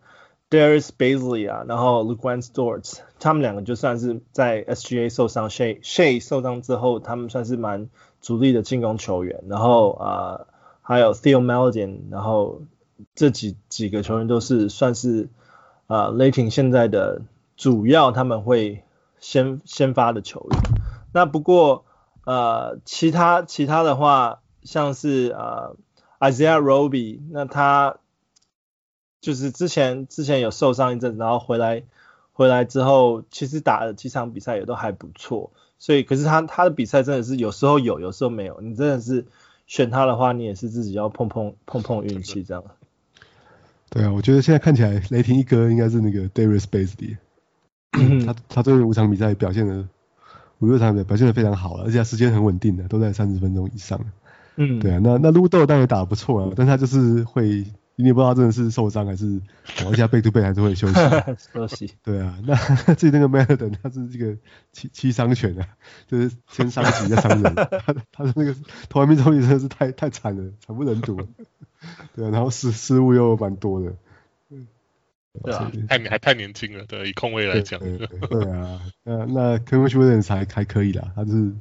[0.51, 7.89] Darius Bazley 啊，然后 Luguentz Dort，他们两个就算是在 SGA 受伤，Shay Shay 受伤之后，他们算是蛮
[8.25, 10.41] 主力的进攻球员，然后啊。
[10.87, 12.61] 还有 Theo Meldin，然后
[13.15, 15.31] 这几几个球员都是算是
[15.87, 17.23] 啊、呃、雷霆现在的
[17.57, 18.85] 主要他们会
[19.19, 20.61] 先先发的球员。
[21.11, 21.87] 那不过
[22.27, 25.71] 呃其他其他的话，像是啊、
[26.19, 27.97] 呃、Isaiah Roby，那他
[29.23, 31.85] 就是之前之前有受伤一阵，然后回来
[32.35, 35.51] 回来之后，其实打了几场比赛也都还不错。
[35.79, 39.25] 所以可是他他的比赛真的是有时候有，有时候没有，你真的是。
[39.67, 42.63] 选他的话，你也是自己要碰碰碰碰运气这样。
[43.89, 47.17] 对啊，我觉得现在看起来雷霆一哥应该是那个 Darius Basley，
[48.27, 49.89] 他他最近五场比赛表现的
[50.59, 53.99] 五六场的表现的非常好，而且他时间很稳定的，都在三十分钟以上。
[54.57, 57.65] 嗯，对啊，那那 Lu Dort 当然打得不错啊，但他就是会。
[57.97, 59.41] 你也不知道真的是受伤还是，
[59.77, 60.95] 然后一下背对背还是会休息。
[61.53, 61.93] 休息。
[62.03, 62.55] 对啊，那
[62.95, 64.37] 自己那个 Maledon 他是这个
[64.73, 65.69] 七七伤拳啊，
[66.09, 67.55] 就是先伤己再伤人。
[67.55, 68.55] 他他的那个
[68.89, 71.17] 投篮命中率真的是太太惨了，惨不忍睹。
[72.15, 73.95] 对啊，然后失失误又蛮多的。
[75.43, 77.81] 对啊，太还太年轻了，对，以控卫来讲。
[77.81, 81.53] 对啊，那那 Kenrich Williams 还还可以啦，他是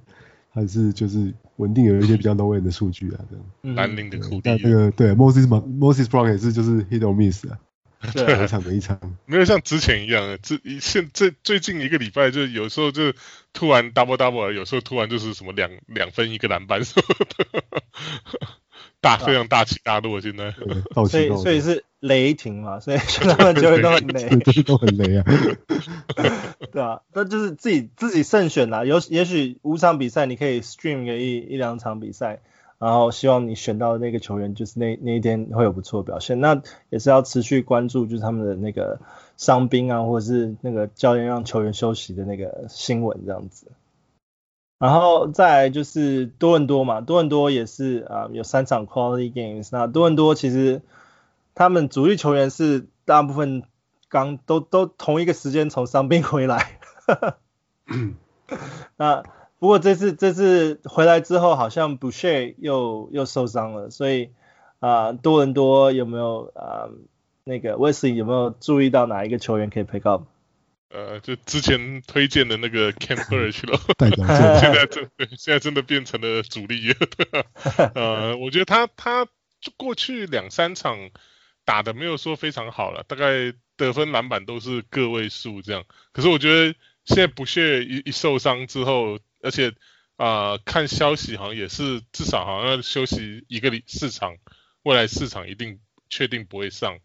[0.53, 1.33] 他是就是。
[1.57, 3.75] 稳定有一些比较 low end 的数据啊，这样。
[3.75, 4.49] 南宁的库蒂。
[4.49, 7.59] 那这个对 Moses Moses Brown 也是就是 hit or miss 啊，
[8.11, 8.99] 对一场没一场。
[9.27, 13.13] 没有像之前一样，这现这最近一个礼拜就有时候就
[13.53, 17.03] 突然 double double，有时候突然就是什么两两分一个篮板什么
[17.37, 17.63] 的，
[19.03, 20.55] 大非常大起大落现在。
[21.07, 22.97] 所以所以是雷霆嘛， 所以
[23.37, 25.25] 他们球员都很雷，都很雷啊。
[26.71, 28.85] 对啊，那就是自己自己慎选啦。
[28.85, 32.39] 有也许五场比赛你可以 stream 个一一两场比赛，
[32.79, 36.39] 然后希望你选到的那个球员就是那那一天会有不错的表现。
[36.39, 38.99] 那也是要持续关注，就是他们的那个
[39.37, 43.67] 伤兵啊，或者是那个教练让球员休息的那个新闻这样子。
[44.83, 49.69] 然后再来就是多伦多嘛，多伦多也是啊、呃、有三场 quality games。
[49.71, 50.81] 那多伦多其实
[51.55, 53.63] 他们主力球员是大部分。
[54.09, 56.77] 刚都都同一个时间从伤病回来，
[58.95, 59.23] 那
[59.57, 64.29] 不过这次这次回来之后，好像 Boucher 又又受伤了，所以
[64.79, 66.91] 啊、呃，多伦多有没有啊、呃、
[67.43, 70.25] 那个 Wesley 有没有注意到哪一个球员可以 pick up？
[70.93, 79.27] 呃，就之前推荐的那个 Khem Birch 了，现在真现在真的变成了主力了，呃，我觉得他他
[79.75, 81.09] 过去两三场
[81.65, 83.53] 打的没有说非常好了，大概。
[83.75, 86.75] 得分篮板都是个位数这样，可是我觉得
[87.05, 89.69] 现在不屑一一受伤之后，而且
[90.15, 94.35] 啊、呃、看消息好像也是至少好像要休息一个礼四场，
[94.83, 96.99] 未来四场一定确定不会上，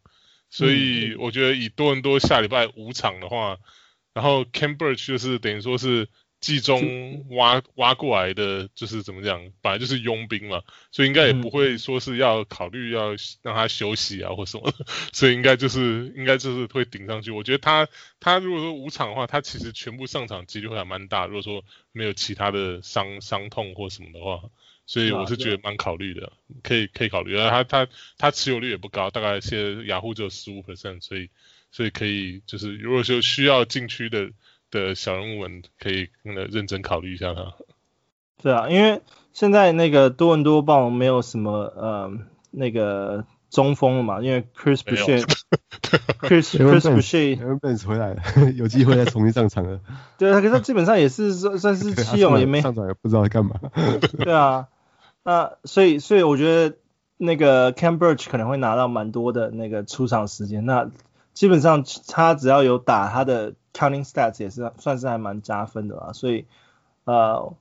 [0.51, 3.59] 所以我觉得以多伦多下礼拜五场的话，
[4.15, 6.09] 然后 Birch 就是等于说是。
[6.41, 17.33] 季中挖挖过来的，就是怎么讲，本来就是佣兵嘛，所以应该也不会说是要考虑要让他休息啊或什么的， 所以应该就是应该就是会顶上去。
[17.33, 17.89] 我觉得他
[18.21, 21.27] 他如果说五场的话，他其实全部上场几率会还蛮大。
[21.27, 24.49] 如果说没有其他的伤伤痛或什么的话，
[24.89, 26.33] 所以我是觉得蛮考虑的，
[26.65, 27.37] 可以可以考虑。
[27.37, 27.87] 他他
[28.19, 31.31] 他持有率也不高，大概现在雅虎只有十五 percent，所以
[31.71, 34.33] 所以可以就是如果说需要禁区的。
[34.71, 37.55] 的小人物们可以那个认真考虑一下他。
[38.43, 39.01] 对啊，因为
[39.33, 42.13] 现在那个多伦多棒没有什么呃
[42.51, 48.23] 那个中锋了嘛，因为 Chris Boucher，Chris Chris Boucher Benz 回来了，
[48.57, 49.81] 有机会再重新上场了。
[50.19, 53.59] 对啊，可是他基本上也是算算是弃用，也没上场也不知道在干嘛。
[54.19, 54.69] 对啊，
[55.23, 56.77] 那所以所以我觉得
[57.17, 60.67] 那个 Birch 可能会拿到蛮多的那个出场时间。
[60.67, 60.91] 那
[61.35, 63.55] 基本上他只要有打他的。
[63.75, 66.47] Counting stats 也是算是还蛮加分的啦，所以
[67.05, 67.55] 呃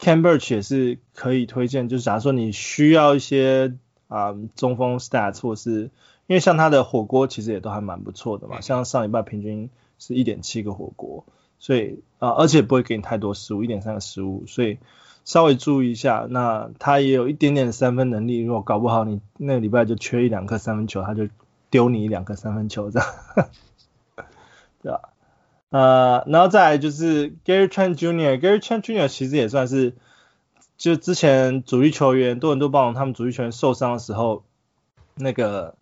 [0.00, 1.88] Birch 也是可以推荐。
[1.88, 3.76] 就是假如说你需要一些
[4.08, 5.90] 啊、呃、中锋 stats，或是
[6.26, 11.24] 因为像他的火锅其实也都还蛮不错的嘛，像上礼拜平均是一点七个火锅，
[11.60, 14.78] 所以啊、呃，而且不会给你太多失误，一点三个失误，所以
[15.24, 16.26] 稍微注意一下。
[16.28, 21.28] 那他也有一点点三分能力，如果搞不好你那个礼拜就缺一两颗三分球，他就
[21.70, 23.08] 丢你一两颗三分球这样，
[24.82, 25.00] 对吧？
[25.70, 29.08] 呃，然后再来就是 Gary Trent Jr.，Gary Trent Jr.
[29.08, 29.94] 其实也算是，
[30.76, 34.44] 就之前主力球员多伦多暴龙他们主力球员受伤的时候，
[35.16, 35.74] 那个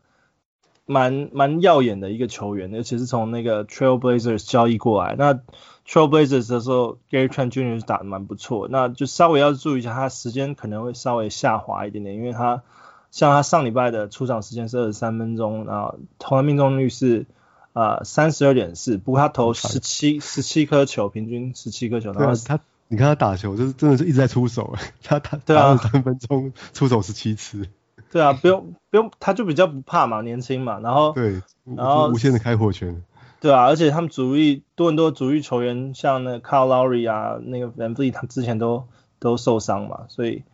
[0.87, 5.41] 蛮蛮耀眼的一个球员，尤其是从那个 Trail Blazers 交易过来，那
[5.87, 7.79] Trail Blazers 的时候，Gary Trent Jr.
[7.79, 12.63] 是打的蛮不错，那就稍微要注意一下，他时间可能会稍微下滑一点点，因为他
[13.11, 17.27] 像他上礼拜的出场时间是二十三分钟，然后投篮命中率是。
[17.75, 22.13] 啊，三十二点四，不过他投十七十七颗球，平均十七颗球。
[22.13, 27.67] 对啊，他你看他打球就是真的是一直在出手， 他他打了三分钟出手十七次。
[28.11, 33.03] 对啊，不用不用，他就比较不怕嘛，年轻嘛，然后对，然后无限的开火权。
[33.43, 38.85] 对啊，而且他们主力多很多主力球员，像那个 Kyle Lowry 啊，那个 Van v l e e 他之前都
[39.19, 40.45] 都受伤嘛，所以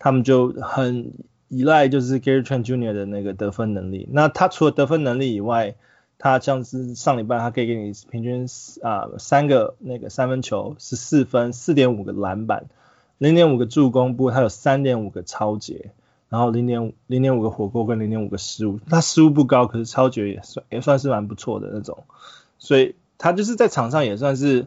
[0.00, 1.12] 他们就很
[1.46, 2.92] 依赖就是 Gary Trent Jr.
[2.94, 4.08] 的那个得分能力。
[4.10, 5.76] 那他除了得分能力以外，
[6.18, 8.46] 他像是上礼拜，他可以给你平均
[8.82, 12.64] 啊三个那个三分球，十四分，四点五个篮板，
[13.18, 15.92] 零点五个助攻，不过他有三点五个超节，
[16.32, 22.04] 然后零点五零点五个火锅跟零点五个失误，他失误不高，可是超绝也算也算是蛮不错的那种，
[22.58, 24.66] 所以他就是在场上也算是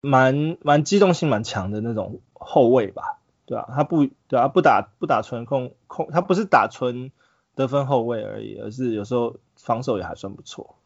[0.00, 7.12] 蛮蛮机动性蛮强的那种后卫吧，对啊，他不对啊，不打不打纯控控，他不是打纯
[7.54, 9.36] 得分后卫而已，而是有时候。
[9.60, 10.76] 防守也还算不错，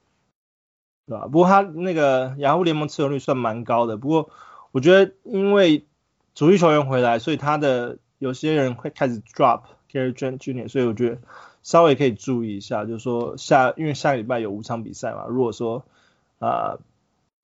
[1.07, 1.27] 对吧？
[1.27, 3.99] 不过他那个雅虎联盟持有率算蛮高的。
[3.99, 4.31] 不过
[4.73, 5.87] 我觉得因为
[6.35, 11.19] 主力球员回来，所以他的有些人会开始 drop Gary Trent Jr.，所以我觉得
[11.63, 15.85] 稍微可以注意一下，就是说下因为下个礼拜有五场比赛嘛，如果说
[16.39, 16.79] 啊、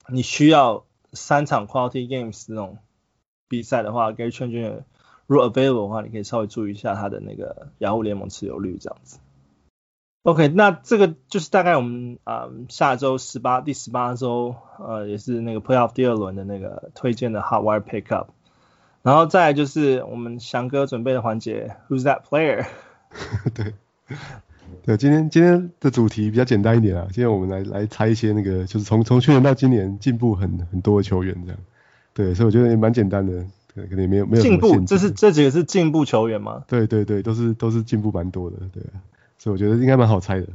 [0.09, 2.79] 你需要三场 quality games 这种
[3.49, 4.83] 比赛的话，Gary Trent Jr.
[5.27, 9.19] 如果 available 的话，你可以稍微注意一下他的那个雅虎联盟持有率这样子。
[10.25, 18.27] OK，那这个就是大概我们啊、下周十八第十八周呃也是那个 Playoff 第二轮的那个推荐的 Hot Wire Pickup，
[19.03, 22.67] 然后再来就是我们翔哥准备的环节 Who's That Player？
[23.55, 23.75] 对
[24.85, 31.59] 对，今天今天的主题比较简单一点啊，今天我们来来猜一些那个就是从从去年到今年进步很很多的球员这样，
[32.13, 36.65] 对，所以我觉得也蛮简单的，可能也没有没有进步，这是这几个是进步球员吗？
[36.67, 38.83] 对对对，都是都是进步蛮多的，对。
[39.39, 40.49] 所以我觉得应该蛮好猜的。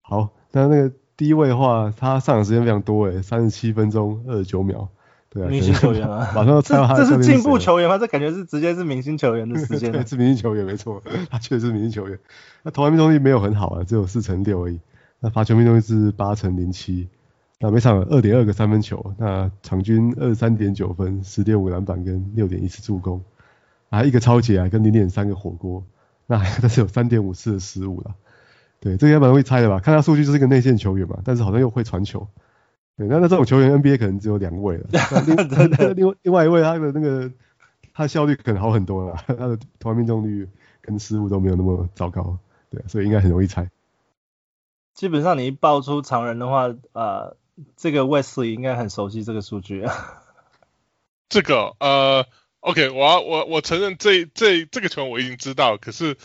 [0.00, 4.88] 好，那那个第一位的话，他上场时间非常多诶，三十七分钟二十九秒。
[5.30, 6.94] 对啊，明星球员啊， 马上要猜到他。
[6.96, 7.96] 这是进步球员吗？
[7.98, 9.90] 这感觉是直接是明星球员的时间。
[9.92, 12.18] 对，是明星球员没错，他确实是明星球员。
[12.62, 14.80] 那投篮命中率没有很好啊，只有四成六而已。
[15.20, 17.08] 那罚球命中率是八成零七。
[17.60, 23.22] 那每场二点二个三分球，那场均二十三点九分，十点五篮板跟六点一次助攻，
[23.90, 25.84] 还一个超级啊，跟零点三个火锅。
[26.26, 28.14] 那 还是有三点五次的失误了，
[28.78, 29.80] 对，这个也蛮容易猜的吧？
[29.80, 32.26] 看他数据就是一个内线球员嘛，但是好像又会传球，
[33.00, 34.86] 对，那那这种球员 NBA 可能只有两位了，
[35.96, 37.32] 另另外另外一位他的那个
[37.94, 40.46] 他的效率可能好很多了，他的投篮命中率
[40.82, 42.36] 跟失误都没有那么糟糕，
[42.68, 43.70] 对，所以应该很容易猜。
[44.92, 47.38] 基本上你一爆出常人的话，呃，
[47.78, 50.22] 这个 Wesley 应该很熟悉这个数据啊。
[51.30, 52.26] 这个呃。
[52.60, 56.18] OK，我要我我承认这这这个球我已经知道，可是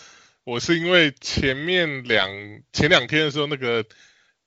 [0.43, 2.27] 我是因为前面两
[2.73, 3.85] 前两天的时候，那个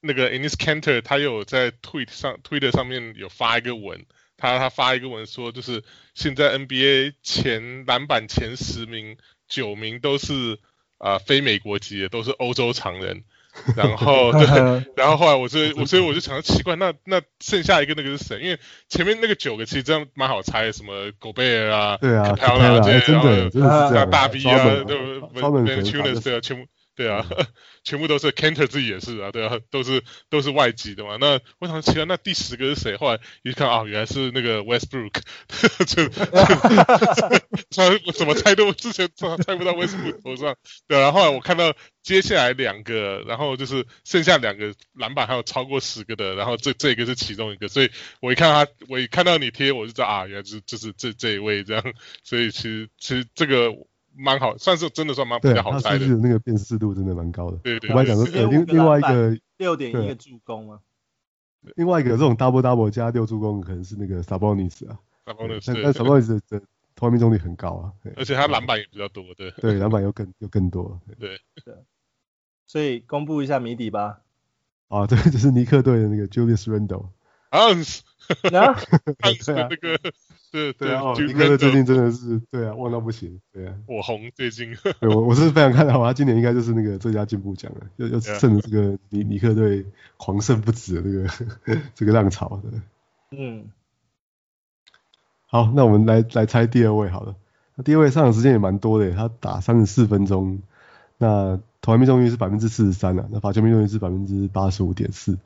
[0.01, 4.07] 那个 Enis Kanter 他有在 Tweet 上 Twitter 上面有发一个文，
[4.37, 5.83] 他他发一个文说，就是
[6.15, 9.17] 现在 NBA 前篮板前十名
[9.49, 10.59] 九名都是
[10.99, 13.25] 啊、呃、非美国籍的，都是欧洲常人。
[13.75, 14.47] 然后 对，
[14.95, 18.39] 然后后来我就我所以我就想到奇怪，那那剩下一个那个是谁？
[18.41, 18.59] 因为
[18.89, 25.27] 前面那个九个其实这样蛮好猜，什么狗贝尔啊，对啊，漂亮啊这些，真的真的是这样，大 B 啊，对不
[25.67, 25.83] 对？
[26.41, 26.69] 全部。
[26.99, 27.25] 对啊，
[27.85, 31.17] 全部都是 Kanter 自己也是啊，对啊，都是都是外籍的嘛。
[31.21, 32.97] 那我想奇怪，那第十个是谁？
[32.97, 35.21] 后来一看啊，原来是那个 Westbrook，
[35.87, 36.09] 就
[37.71, 40.57] 他怎么猜都之前猜不到 Westbrook 头上。
[40.89, 41.73] 对啊，然后后来我看到
[42.03, 51.95] 接下来两个，然后就是剩下两个篮板还有超过十个的，然后这这个是其中一个，所以我一看他，我一看到你贴，我就知道啊，原来是就是这这一位这样。
[52.25, 53.73] 所以其实其实这个。
[54.19, 56.07] 蛮好，算是真的算蛮比较好猜的。
[56.17, 57.57] 那个辨识度真的蛮高的。
[57.59, 60.81] 对对，我还讲说，另另外一个六点一个助攻吗？
[61.77, 64.99] 另外一个这种 double double 加六助攻，可能是那个 Sabonis 啊。
[65.25, 66.61] Sabonis，但但 Sabonis 的
[66.97, 67.93] 投篮命中率很高啊。
[68.17, 69.51] 而且他篮板也比较多，对。
[69.53, 71.01] 对，篮板又更又更多。
[71.19, 71.41] 对。
[71.65, 71.75] 对。
[72.67, 74.21] 所以公布一下谜底吧。
[74.89, 77.11] 啊，对，就是尼克队的那个 Julius Randle。
[77.51, 77.61] 啊？
[78.43, 78.77] 对啊，
[79.71, 79.99] 那个。
[80.51, 89.85] 对对啊，尼克最近真的是对啊，旺到不行，对啊，火红最近，对我我是非常看好他今年应该就是那个最佳进步奖了，要要趁着这个尼尼克队
[90.17, 92.81] 狂胜不止的这个 这个浪潮的。
[93.31, 93.71] 嗯。
[95.51, 97.35] 好，那我们来来猜第二位好了。
[97.75, 100.61] 那第二位上场时间也蛮多的，他打三十四分钟，
[101.17, 105.39] 那投篮命中率是百分之四十三啊，那罚球命中率是百分之八十五点四，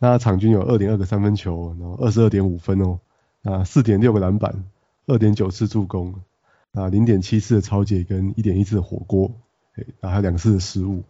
[0.00, 2.98] 那场均有二点二个三分球，然后二十二点五分哦，
[3.42, 4.64] 啊四点六个篮板，
[5.06, 6.14] 二点九次助攻，
[6.72, 9.32] 啊零点七次的抄截跟一点一次的火锅，
[9.74, 11.02] 哎，然后还有两次的失误。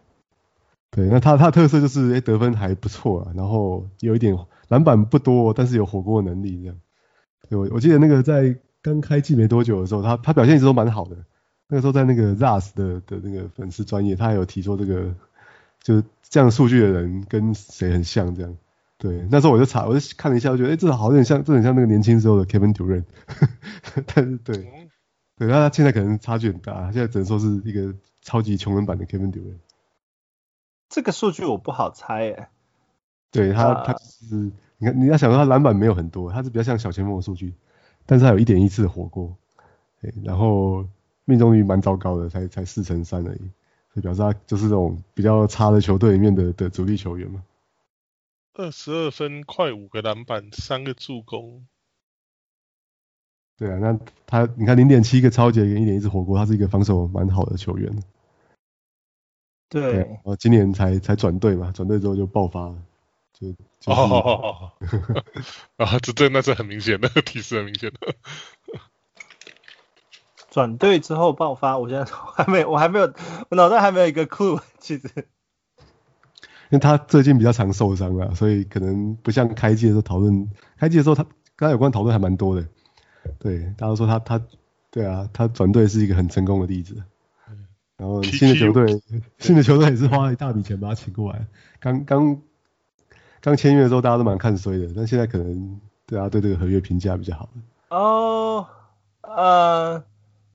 [0.91, 4.37] 对，那他他特色就是哎得分还不错啊，然后有一点
[4.69, 6.79] 篮板不多，但是有火锅的能力这样。
[7.47, 11.15] 对，我我记得那个在刚开季没多久的时候，他他表现一直都蛮好的。
[11.67, 15.13] 那个时候在那个 ZAS 的的那个粉丝专业，他还有提出这个
[15.83, 18.57] 就是这样数据的人跟谁很像这样。
[18.99, 23.05] 对，那时候我就查，我就看了一下，我觉得哎，这好像像，这很像那个年轻时候的 Kevin Durant。
[24.13, 24.57] 但是对，
[25.37, 29.57] 对，那他现在可能差距很大，现在只能说是一个超级穷人版的 Kevin Durant。
[30.89, 32.47] 这个数据我不好猜诶。
[33.31, 34.51] 对他，他就是。
[34.81, 37.53] 你看，你要想说他篮板没有很多，他是比较像小前锋的数据，
[38.05, 39.35] 但是他有一点一次的火锅，
[40.23, 40.85] 然后
[41.25, 43.39] 命中率蛮糟糕的，才才四成三而已，
[43.93, 47.43] 所以表示他就是这种比较差的球队里面的的主力球员嘛。
[48.59, 51.65] 二十二分，快五个篮板，三个助攻。
[53.57, 58.03] 对啊，那他你看零点七个超级跟一点一只火锅，他是一个防守蛮好的球员。
[59.69, 62.75] 对，对，然后今年才才转队嘛，转队之后就爆发了。
[63.31, 63.49] 就
[63.79, 64.73] 就是、哦，
[65.79, 68.13] 啊，这这那是很明显的提示， 很明显的。
[70.49, 73.13] 转队之后爆发，我现在还没，我还没有，
[73.49, 75.29] 我脑袋还没有一个 clue，其实。
[76.69, 82.65] 因为他最近比较常受伤了，所以可能不像开季的时候讨论，开季的时候他刚才有关讨论还蛮多的。
[83.37, 84.41] 对，大家都说他他，
[84.91, 86.95] 对啊，他转队是一个很成功的例子。
[87.97, 89.01] 然后新的球队，
[89.37, 91.45] 新的球队也是花了一大笔钱把他请过来，
[91.79, 92.41] 刚刚。
[93.41, 97.49] 刚签约的时候，大家都蛮看衰的，但现在可能大家对这个合约评价比较好。
[97.87, 98.67] 哦，
[99.21, 100.03] 呃，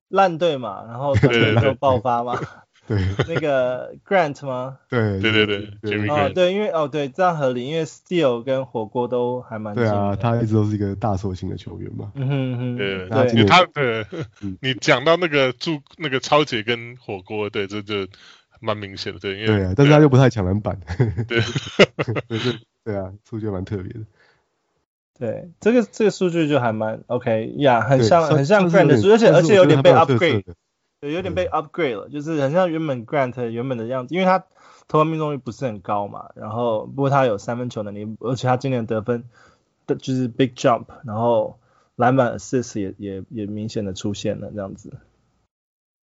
[0.09, 2.39] 烂队嘛，然后转队爆发嘛。
[2.87, 2.99] 对。
[3.29, 4.79] 那个 Grant 吗？
[4.89, 5.47] 对对对
[5.81, 6.09] 对。
[6.09, 9.75] 哦，对，因为哦对，这样合理，因为 Steel 跟火锅都还蛮。
[9.75, 12.13] 对啊，他一直都是一个大寿星的球员嘛。
[12.15, 12.77] 嗯哼哼。
[12.77, 13.45] 对对。
[13.45, 14.07] 他对，
[14.61, 18.07] 你讲到那个助那个超姐跟火锅，对，这就
[18.61, 20.79] 蛮明显的，对，因为对啊，但是他又不太抢篮板。
[21.29, 21.41] 对。
[22.85, 24.01] 对啊，数据蛮特别的。
[25.19, 30.43] 对，这个这个数据就还蛮 OK 呀，很像很像 Grant 的数据，而且而且有点被 upgrade，
[31.05, 34.43] 对，有点被 upgrade 了，就是很像原本 Grant 原本的样子，因为他
[34.89, 39.25] 投篮命中率不是很高嘛，然后不过他有三分球能力，而且他今年得分
[39.87, 41.59] 的就是 big jump，然后
[41.97, 44.97] 篮板 assist 也也也明显的出现了这样子。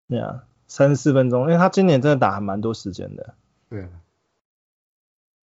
[0.10, 3.36] 对啊，三十四分钟，因为他今年真的打还蛮多时间的。
[3.70, 3.90] 对啊。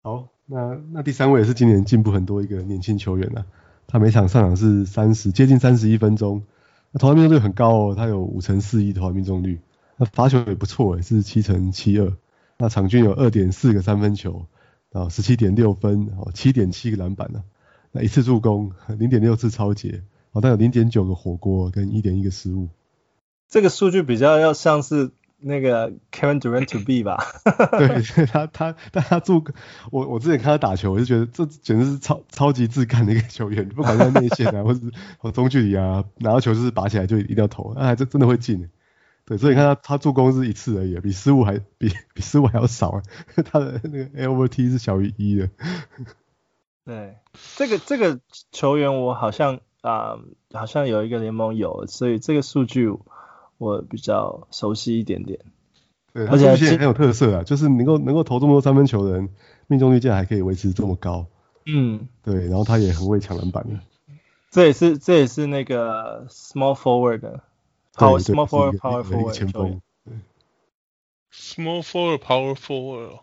[0.03, 0.29] 好。
[0.47, 3.47] 那那第三位也是今年进步很多一个年轻球员啊，
[3.87, 6.54] 他每场上场是三十接近三十一分钟，那
[6.99, 9.61] 投篮命中率很高哦，他有五成四一投篮命中率，
[9.97, 12.17] 那罚球也不错诶，是七成七二，
[12.59, 14.47] 那场均有二点四个三分球，
[14.93, 17.45] 啊十七点六分，哦七点七个篮板呢，
[17.93, 22.69] 那一次助攻，零点六次超截，哦但有零点九个火锅跟一点一个失误，
[23.49, 25.11] 这个数据比较要像是。
[25.47, 27.23] 那个 Kevin Durant to be 吧，
[27.79, 29.45] 对，他他但他助
[29.93, 34.81] 我我之前看他打球，我就觉得这简直是超超级自干的一个球员，不管在内线啊， 或者
[35.19, 38.71] 或中距离啊，拿到球就是拔起来就一定要投，那还真真的会进。
[39.27, 43.03] 对，所以你看他他助攻是一次而已，比失误还比比失误还要少，
[43.51, 45.51] 他的那个 L over T 是小于一的。
[46.87, 47.17] 对，
[47.57, 48.19] 这个这个
[48.51, 50.17] 球员我好像啊、
[50.51, 52.91] 呃、好像有一个联盟有，所以这个数据。
[53.65, 55.41] 我比较熟悉一点点，
[56.13, 59.31] 对，而且很有特色啊，就是能够能够投这么多三分球的人，
[59.67, 61.27] 命中率竟然还可以维持这么高，
[61.65, 63.81] 嗯，对，然后他也很会抢篮板的，
[64.51, 67.43] 这也是这也是那个 small forward 的
[67.95, 70.15] ，power small forward power forward 前锋，对
[71.33, 73.21] ，small forward power forward，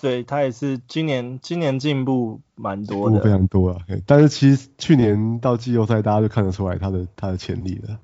[0.00, 8.00] 对他也是今年今年进步蛮多的，非常多啊，但是其实去年到季后赛大家就看得出来他的他的潜力了。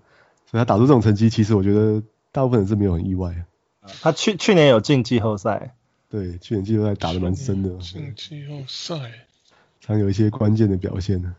[0.59, 2.03] 他打出这种成绩，其实我觉得
[2.33, 3.35] 大部分人是没有很意外
[3.81, 3.91] 啊。
[4.01, 5.75] 他去去年有进季后赛，
[6.09, 7.71] 对，去年季后赛打得蛮深的。
[7.79, 8.95] 进季后赛，
[9.81, 11.35] 常有一些关键的表现呢。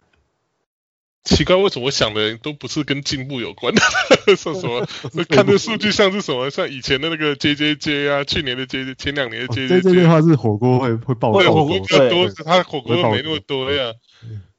[1.26, 3.82] 奇怪，为什么我想的都不是跟进步有关的？
[4.38, 4.88] 说 什么？
[5.28, 6.49] 看这数据像是什么？
[6.51, 9.82] 像以前的那个 JJJ 啊，去年的 JJ，前两年的 JJJ。
[9.82, 13.93] JJJ 的话是火锅会会爆，对，火锅比较多，他火锅没那么多呀。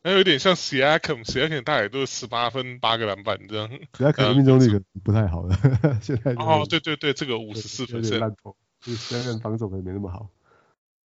[0.03, 3.69] 那有点像 Siakam，Siakam 大概都是十八分八个篮板这样。
[3.93, 5.57] Siakam 命中率可不太好了，
[6.03, 6.33] 现在。
[6.35, 10.31] 哦，对对对，这个五十四分是烂投，就是 Siakam 防守可能没那么好。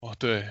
[0.00, 0.42] 哦，对。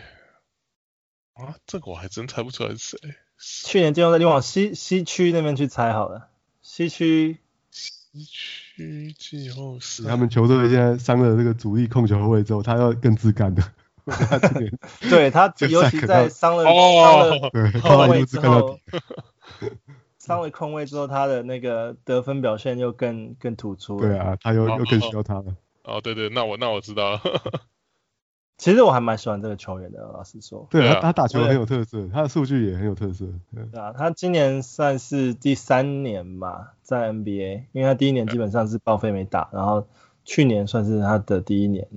[1.34, 2.98] 啊，这个我还真猜不出来是谁。
[3.42, 6.28] 去年季后赛，你往西西区那边去猜好了。
[6.62, 7.38] 西区，
[7.72, 13.64] 西区季后赛，他们球队现在伤了这个主力控球后卫之后，他要更自干的。
[14.06, 14.38] 他
[15.10, 17.40] 对他，尤其在伤了伤了
[17.82, 18.80] 后卫之后，
[20.18, 24.00] 伤了空位之后，他的那个得分表现又更更突出。
[24.00, 25.56] 对啊，他又又更需要他了。
[25.84, 27.22] 哦，对对，那我那我知道了。
[28.62, 30.68] 其实我还蛮喜欢这个球员的，老实说。
[30.70, 33.26] 对他，他打球很有特色，他的数据也很有特色。
[33.56, 39.88] 对啊，他今年算是第三年嘛，在 NBA，因为他第一年基本上是报废没打，然后
[40.26, 41.88] 去年算是他的第一年。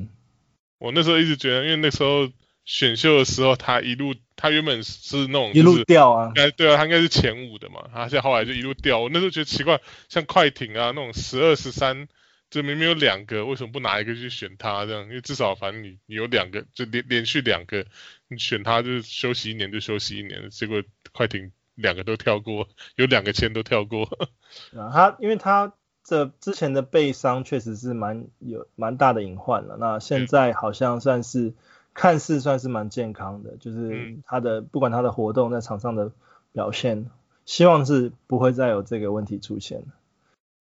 [0.78, 2.30] 我那时候一直觉得，因为那时候
[2.64, 9.00] 选秀的时候，他一路他原本是那种一路掉啊，应该对啊，他应该是前五的嘛，他现在后来就一路掉。
[9.00, 12.08] 我那时候觉得奇怪，像快艇啊那种十二十三。
[12.54, 15.02] 就明明有两个，为什么不拿一个去选他这样？
[15.06, 17.84] 因为至少反正你你有两个，就连连续两个，
[18.28, 20.48] 你选他就是休息一年就休息一年。
[20.50, 20.80] 结果
[21.10, 24.04] 快艇两个都跳过，有两个签都跳过。
[24.78, 25.72] 啊，他因为他
[26.04, 29.76] 这之前的背伤确实是蛮有蛮大的隐患了。
[29.80, 31.54] 那现在好像算是、嗯、
[31.92, 36.12] 看似算是蛮健康的，就是他的、嗯、不管他的活动在场上的
[36.52, 37.10] 表现，
[37.46, 39.82] 希望是不会再有这个问题出现。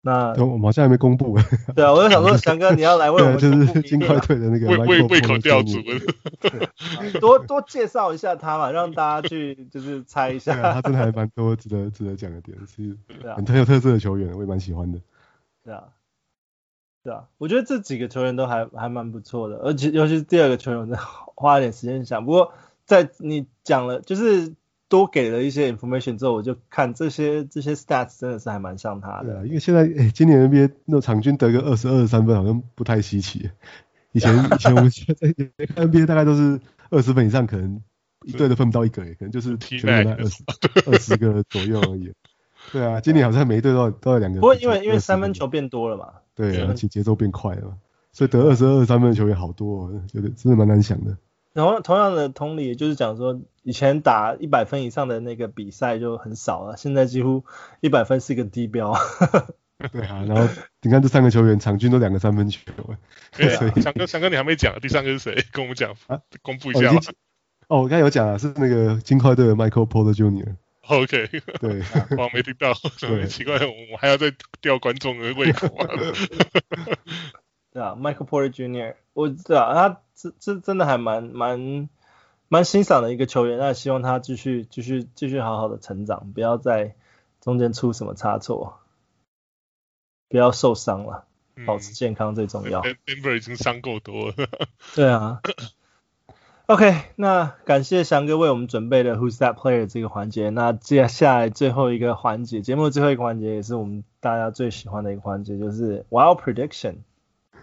[0.02, 1.38] 那我们好像还没公布。
[1.76, 5.78] 对啊，我就想说，翔哥你要来为我们就是金块队的那个胃胃胃口吊足，
[7.20, 10.56] 多多介绍一下他嘛，让大家去就是猜一下。
[10.74, 12.98] 他真的还蛮多值得值得讲的点，是
[13.36, 15.00] 很很有特色的球员，我也蛮喜欢的。
[15.66, 15.84] 对啊，
[17.04, 20.98] 对啊，我觉得这几个球员都还还蛮不错的，而且尤其是第二个球员，我
[21.36, 22.26] 花了点时间想。
[22.26, 22.54] 不过
[22.86, 24.54] 在你讲了，就是。
[24.90, 29.26] 多给了一些 information 之后，我就看这些这些 stats 真的是还蛮像他的。
[29.26, 33.50] 对啊，因为现在诶、欸，今年 NBA 那种场均得个二十二三分好像不太稀奇。
[34.12, 35.14] 以前 以前我们在
[35.76, 36.60] 看 NBA 大概都是
[36.90, 37.82] 二十分以上，可能
[38.26, 40.44] 一队都分不到一个，可能就是全部在二十
[40.88, 42.12] 二十个左右而已。
[42.72, 44.40] 对啊，今年好像每一队都有都有两个。
[44.40, 47.78] 不过因为因为三分球变多了嘛，对，啊而且节奏变快了嘛，
[48.12, 51.16] 所以得二十二三分的球员好多，哦，觉得真的蛮难想的。
[51.60, 57.44] 然后同样的同理，就是讲说，以前打一百分以上的那个比赛就很少了，现在几乎
[57.82, 58.96] 一百分是一个低标。
[59.92, 60.48] 对啊，然后
[60.82, 62.62] 你看这三个球员，场均都两个三分球。
[63.36, 65.44] 对啊，翔哥，翔哥你还没讲，第三个是谁？
[65.52, 66.94] 跟我们讲啊，公布一下。
[67.68, 70.56] 哦，我刚才有讲啊，是那个金块队的 Michael Porter Jr.。
[70.88, 71.28] OK。
[71.60, 71.82] 对，
[72.18, 74.32] 我没听到，对，奇怪，我还要再
[74.62, 75.88] 吊观众的胃口啊。
[77.80, 81.88] 对啊，Michael Porter Jr.，我知道他这这真的还蛮蛮
[82.50, 86.96] 蛮欣赏的一个球员，那希望他继续继续继续好好的成长，不要在
[87.40, 88.80] 中间出什么差错，
[90.28, 91.24] 不要受伤了，
[91.66, 92.82] 保持健康最重要。
[92.82, 94.34] 嗯、Denver 已经伤够多了。
[94.94, 95.40] 对啊。
[96.66, 106.96] OK，那感谢翔哥为我们准备的 Who's That Player 这个环节，那接下来最后一个环节，节目的最后一个环节也是我们大家最喜欢的一个环节，就是 Wild Prediction。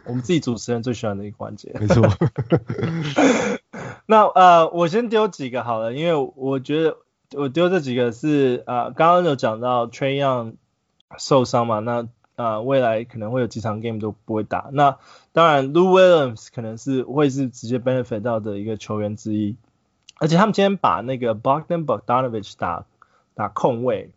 [0.07, 1.75] 我们自己主持人最喜欢的一个环节。
[1.81, 2.07] 没错。
[4.07, 6.97] 那呃，我先丢几个好了，因为我觉得
[7.33, 10.55] 我丢这几个是呃，刚刚有讲到 Trae Young
[11.19, 14.69] 受伤嘛，那呃未来可能会有几场 game 都不会打。
[14.73, 14.99] 那
[15.33, 19.57] 当然，Lou Williams 可能是会是直接 benefit 到的一个球员之一。
[20.19, 22.87] 而且他们今天把那个 Bogdan Bogdanovic 打
[23.35, 24.13] 打控卫。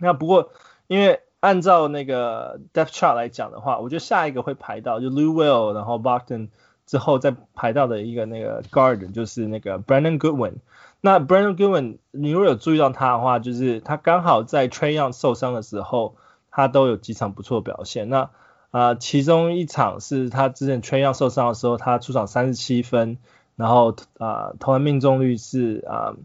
[0.00, 0.52] 那不过
[0.86, 6.48] 因为按照那个 depth chart 来讲的话，我觉得下一个会排到就 Lou Will，然后 Bogdan
[6.86, 10.54] 之后再排到的一个那个 guard 就是那个 Brandon Goodwin。
[11.02, 16.16] 那 Brandon Goodwin，你如果有注意到他的话，就是他刚好在 Trae Young 受伤的时候，
[16.50, 18.08] 他都有几场不错的表现。
[18.08, 18.30] 那
[18.70, 23.18] 啊、其中一场是他之前 Trae Young 受伤的时候，他出场三十七分，
[23.56, 26.16] 然后啊、投篮命中率是啊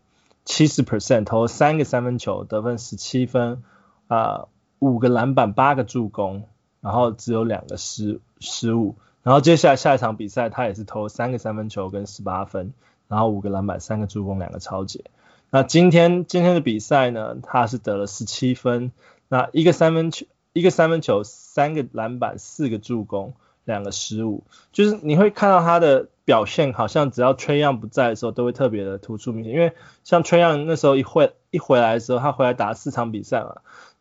[0.45, 3.61] 七十 percent，投了三个三分球，得分十七分
[4.07, 4.45] 啊。
[4.80, 6.43] 五个篮板，八个助攻，
[6.82, 8.95] 然后只有两个失失误。
[9.21, 12.73] 然后接下来下一场比赛，他也是投三个三分球跟十八分，
[13.07, 15.03] 然后五个篮板，三个助攻，两个超截。
[15.51, 18.91] 那今天今天的比赛呢，他是得了十七分，
[19.27, 23.34] 那一个三分球，一个三分球，三个篮板，四个助攻，
[23.65, 24.43] 两个失误。
[24.71, 29.53] 就是你会看到他的表现，好像只要 Trae Young 不在的时候，都会特别的突出明显。
[29.53, 29.73] 因为
[30.03, 33.57] 像 Trae Young 那时候一回一回来的时候，他回来打四场比赛嘛。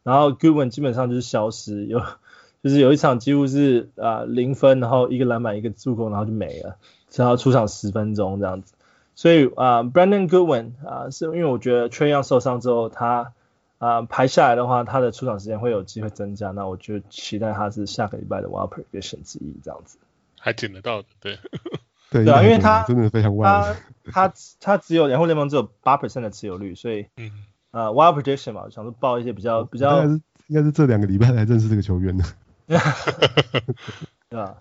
[0.09, 2.01] 然后 Goodwin 基本上就是消失，有
[2.63, 6.79] 就是有一场几乎是啊、呃、零分，然后一个篮板一个助攻，然后就没了，
[7.15, 8.73] 然后出场十分钟这样子。
[9.15, 13.35] 所以啊、呃、Brandon Goodwin 啊、呃，是因为我觉得 Trae Young 受伤之后，他
[13.77, 16.53] 啊、呃、排下来的话，他的出场时间会有机会增加。
[16.53, 19.99] 那我就期待他是下个礼拜的 Wild Prediction 之一这样子。
[20.41, 21.39] 还捡得到的，对
[22.11, 27.31] 对对啊，因为他真的非常 wild，他他他只有然后联盟只有八 percent 的持有率，所以嗯。
[27.79, 30.03] 呃 Wild Prediction 嘛，我想说报一些比较比较。
[30.03, 32.25] 应该是应该是这两个礼拜才认识这个球员的。
[34.29, 34.59] 对吧？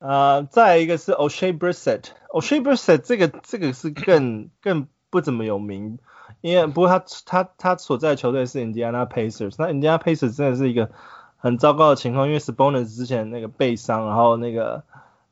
[0.00, 5.98] 呃，再一个是 Oshae Brissett，Oshae Brissett 这个这个是更更不怎么有名，
[6.40, 10.90] 因为不过他他他所在的球队是 Indiana Pacers，那 Indiana Pacers 真的是一个
[11.36, 14.82] 很糟糕的情况，因为 Sabonis 之前那个背伤，然后那个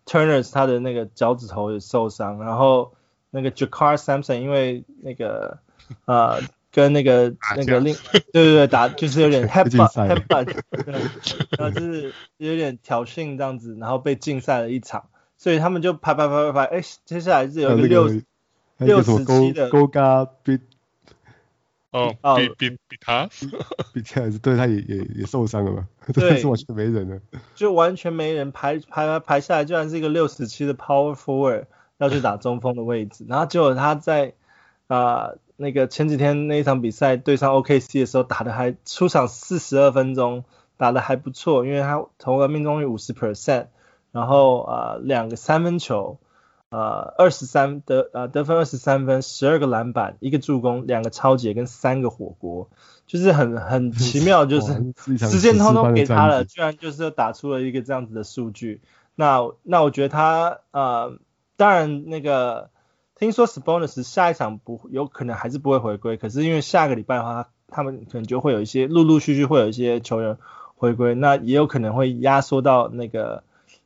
[0.07, 2.95] Turner 他的那个脚趾头也受伤，然后
[3.31, 5.59] 那个 JaKarr Sampson 因为那个
[6.05, 6.41] 呃。
[6.79, 10.55] 跟那个那个另对对对打就是有点 headbutt headbutt，
[11.59, 18.07] 然后就是有点挑衅这样子，然后被禁赛了一场，所以他们就排排排排排，哎，接下来是有一个六
[18.77, 20.61] 六十七的勾嘎比
[21.91, 23.29] 哦比比比他
[23.93, 27.21] 比起来是对他也也也受伤了嘛，对， 是完全没人了，
[27.57, 31.65] 就完全没人排排排排下来，居然是一个六十七的 power forward
[31.97, 34.35] 要去打中锋的位置，然后结果他在
[34.87, 35.33] 啊。
[35.33, 40.45] 呃那个前几天那一场比赛对上 OKC 的时候打的还出场四十二分钟，
[40.77, 43.67] 打的还不错，因为他投了命中率五十 percent，
[44.13, 46.21] 然后呃两个三分球，
[46.71, 52.71] 呃二十三得呃得分二十三分，十二个篮板，一个助攻，两个超解跟三个火锅，
[53.09, 54.73] 就是很很奇妙，就是
[55.29, 58.81] 时间通通给他了，居然就是打出了一个这样子的数据。
[59.17, 61.19] 那那我觉得他呃
[61.57, 62.71] 当然那个。
[63.19, 70.39] 听说 Sponos 下一场不有可能还是不会回归，可是因为下个礼拜的话，他们可能就会有一些陆陆续续会有一些球员
[70.77, 73.43] 回归，那也有可能会压缩到那个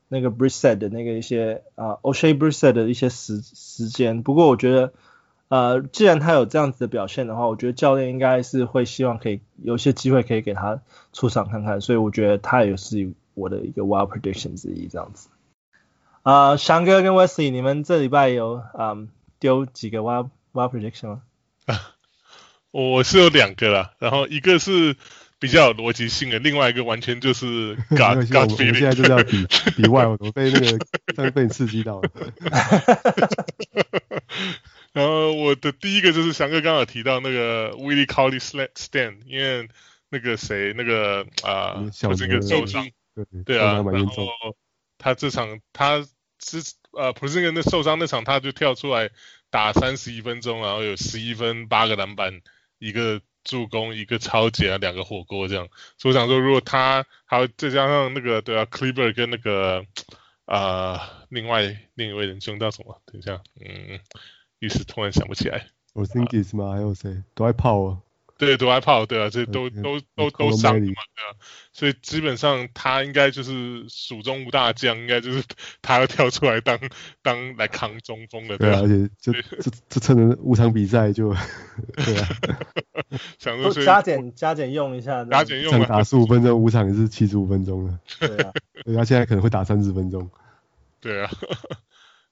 [0.09, 4.23] 那个 Brisset 的那个一些啊 Oshae Brissett 的一些时时间。
[4.23, 4.93] 不过我觉得
[5.49, 10.83] 呃，既然他有这样子的表现的话，我觉得教练应该是会希望可以有一些机会可以给他
[11.15, 15.31] 出场看看，所以我觉得他也是我的一个 Wild Prediction 之一这样子。
[16.23, 19.09] 啊、翔哥跟 Wesley，你们这礼拜有嗯。
[19.43, 21.23] 丢几个 wild wild prediction 吗？
[22.71, 24.97] 我是有两个啦，然后一个是
[25.41, 28.53] 比较有逻辑性的，另外一个完全就是 feeling。
[28.53, 29.45] 我现在就是要比
[29.77, 30.61] 比 wild，我被那
[31.25, 32.09] 个被你刺激到了。
[34.93, 39.69] 然后我的第一个就是翔哥刚刚有提到那个 Willie Cauley-Stein，因为
[40.09, 42.89] 那个谁那个啊，不是一个受伤，
[43.45, 44.29] 对啊，然后
[44.99, 46.07] 他这场他
[46.39, 46.63] 是。
[46.93, 49.11] 呃，普森根的受伤那场，他就跳出来
[49.51, 52.41] 打三十一分钟，然后有十一分、八个篮板、
[52.79, 55.69] 一个助攻、一个抄截啊，两个火锅这样。
[55.99, 59.85] 所以我想说，如果他还有再加上那个对啊 c l e v e r 跟那个
[60.47, 61.63] 呃，另外
[61.95, 63.01] 另一位仁兄叫什么？
[63.07, 64.01] 等一下，嗯，
[64.59, 65.69] 一时突然想不起来。
[65.95, 66.73] 我 Porzingis 吗？
[66.73, 67.23] 还有谁？
[67.35, 67.99] 都爱泡啊。
[68.43, 71.31] 对，都爱跑，对啊，这都都都都上嘛，对啊，
[71.73, 75.45] 所以基本上他应该就是蜀中无大将，应该就是
[75.81, 76.77] 他要跳出来当
[77.23, 81.33] 当来扛中锋的，对啊，而且就这这趁着五场比赛就，
[81.95, 82.29] 对啊，
[83.39, 88.53] 想说加减加减用一下，加减用，打十五分钟，五场也是七十五分钟了，对啊，
[88.97, 90.29] 他现在可能会打三十分钟，
[91.01, 91.31] 对啊。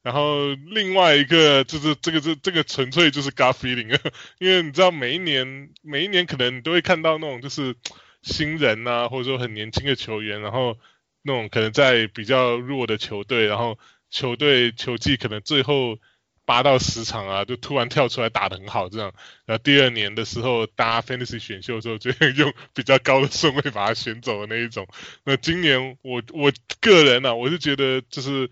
[0.03, 4.01] 然后另外一个就是这个这这个纯粹就是 gut feeling，
[4.38, 7.76] 因为你知道每一年每一年可能你都会看到那种就是
[8.22, 10.78] 新人啊，或者说很年轻的球员，然后
[11.20, 13.78] 那种可能在比较弱的球队，然后
[14.09, 15.98] 球队球技可能最后
[16.46, 19.12] 八到十场啊，就突然跳出来打得很好这样，
[19.44, 24.88] 然后第二年的时候大家 fantasy 选秀的时候就用比较高的顺位把他选走的那一种。
[25.24, 28.48] 那今年我我个人呢、啊，我是觉得就是。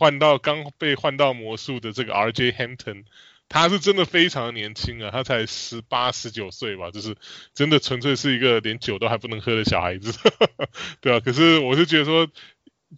[0.00, 3.04] 换到刚被换到魔术的这个 RJ Hampton，
[3.50, 7.18] 他是真的非常年轻啊，他才十八十九岁吧，就是
[7.52, 10.18] 真的纯粹是一个连酒都还不能喝的小孩子，
[11.02, 12.26] 对啊，可是我是觉得说，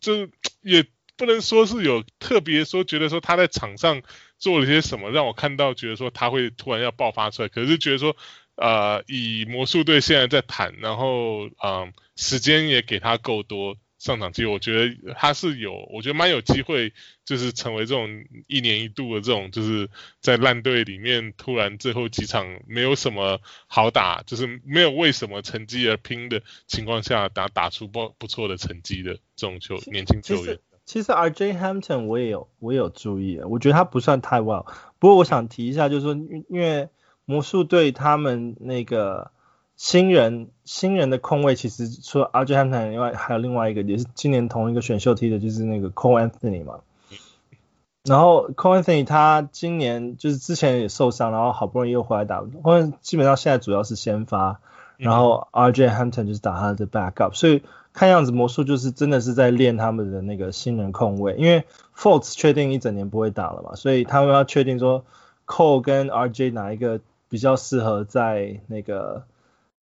[0.01, 0.29] 就
[0.61, 0.87] 也
[1.17, 4.01] 不能说是有特别说觉得说他在场上
[4.39, 8.17] 做了些什么让我看到觉得说他会突然要爆发出来，可是觉得说，
[8.55, 13.77] 呃，以魔术队现在在谈，然后嗯、呃，时间也给他够多。
[14.03, 16.93] 上场机会，我觉得他是有，我觉得蛮有机会，
[17.25, 19.89] 就是成为这种一年一度的这种，就是
[20.21, 30.59] 在烂队里面突然最后几场没有什么好打，就是没有为什么成绩而拼的情况下打打出不不错的成绩的这种球年轻球员。
[30.85, 34.67] 其实，其实 RJ Hampton 我也有我也有注意，我觉得他不算太 well，
[34.99, 36.15] 不过我想提一下，就是说
[36.49, 36.89] 因为
[37.25, 39.31] 魔术队他们那个。
[39.77, 46.81] 新人新人的控卫其实除了 RJ Hampton 以外，还有另外一个也是今年同一个选秀踢的，就是那个 Cole Anthony 嘛。
[48.05, 54.61] 然后 Cole Anthony 他今年就是之前也受伤，然后好不容易又回来打，后面基本上现在主要是先发，
[54.99, 57.63] 然后 RJ Hampton 就是打他的 backup，所以
[57.93, 61.65] 看样子魔术就是真的是在练他们的那个新人控卫，因为
[61.97, 65.05] Fultz 确定一整年不会打了嘛，所以他们要确定说
[65.47, 67.01] Cole 跟 RJ 哪一个。
[67.29, 69.25] 比较适合在那个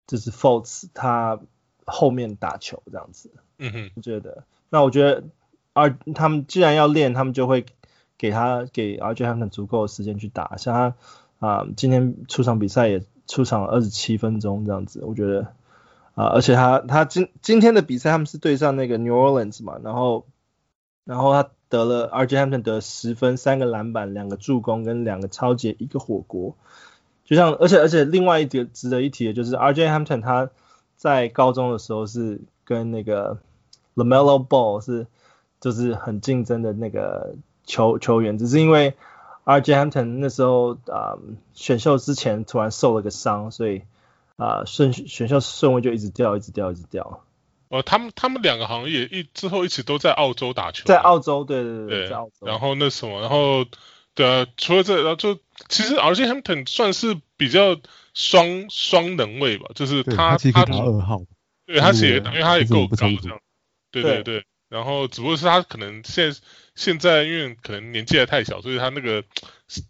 [0.08, 1.40] 就是 Fultz 他
[1.86, 3.30] 后面打球这样子。
[3.60, 4.44] 嗯哼，我觉得。
[4.70, 5.24] 那我觉得，
[5.74, 7.66] 而他们既然要练，他们就会
[8.18, 10.58] 给他给 RJ Hampton 足够的时间去打。
[10.58, 15.42] 像他啊、呃，今天出场比赛也出场了二十七分钟这样子，我觉得
[16.16, 20.26] 啊、呃，而且他他今今天的比赛他们是对上那个 New Orleans 嘛，然后
[21.06, 26.56] 然后他得了 RJ Hampton 得十分，三个篮板，两个助攻跟两个抄截，一个火锅。
[27.28, 30.50] 就像而且而且另外一点值得一提的就是 RJ Hampton 他
[30.96, 33.38] 在高中的时候是跟那个
[33.96, 35.06] LaMelo Ball 是
[35.62, 38.96] 就是很竞争的那个球球员，只是因为
[39.46, 41.20] RJ Hampton 那时候啊、呃、
[41.54, 43.82] 选秀之前突然受了个伤，所以
[44.38, 47.24] 啊顺、呃、选秀顺位就一直掉，一直掉，一直掉。
[47.70, 52.48] 哦，他们他们两个好像也一之后一直都在澳洲打球，在澳洲，对对对，对在澳洲。
[52.48, 53.66] 然后那什么，然后
[54.16, 55.38] 对啊，除了这，然后就
[55.70, 57.80] 其实 RJ Hampton 算是比较
[58.14, 61.22] 双双能位吧，就是他他打二号，
[61.66, 63.40] 对他其实因为他也够高这样。
[63.92, 66.40] 对对对，然后只不过是他可能现在
[66.76, 69.24] 现在因为可能年纪还太小，所以他那个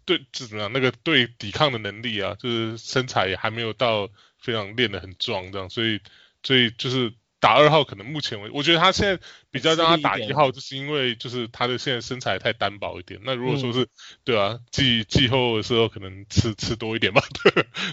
[0.04, 4.08] 对怎么样那个对抵抗的能力啊，就是身材也还没有到
[4.38, 6.00] 非常练得很壮这样，所以
[6.42, 13.20] 所以就是打二号可能目前为止，我觉得他现在比较让他打一号，就是因为就是他的现在身材太单薄一点。
[13.24, 13.88] 那如果说是、嗯、
[14.24, 17.22] 对啊，季季后的时候可能吃吃多一点吧，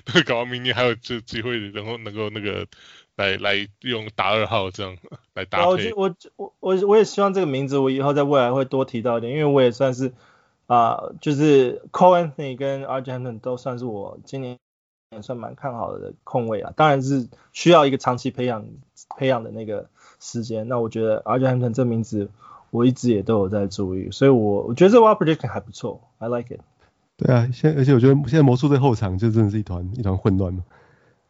[0.05, 2.67] 对， 搞到明年还有这机会，然后能够那个。
[3.17, 4.97] 来来用打二号这样
[5.35, 5.93] 来搭配。
[5.93, 10.11] 我我我我我也希望这个名字我以后在未来会多提到一点，因为我也算是
[10.67, 14.59] 啊、呃，就是 Cole Anthony 跟 RJ Hampton 都算是我今年
[15.11, 16.73] 也算蛮看好的控卫啊。
[16.75, 18.65] 当然是需要一个长期培养
[19.17, 19.87] 培养的那个
[20.19, 20.67] 时间。
[20.67, 22.29] 那我觉得 RJ Hampton 这名字
[22.71, 26.61] 我一直也都有在注意，所以我我觉得这 Wild Prediction 还不错，I like it。
[27.17, 30.63] 对啊，现而且我觉得现在魔术队后场就真的是一团一团混乱嘛。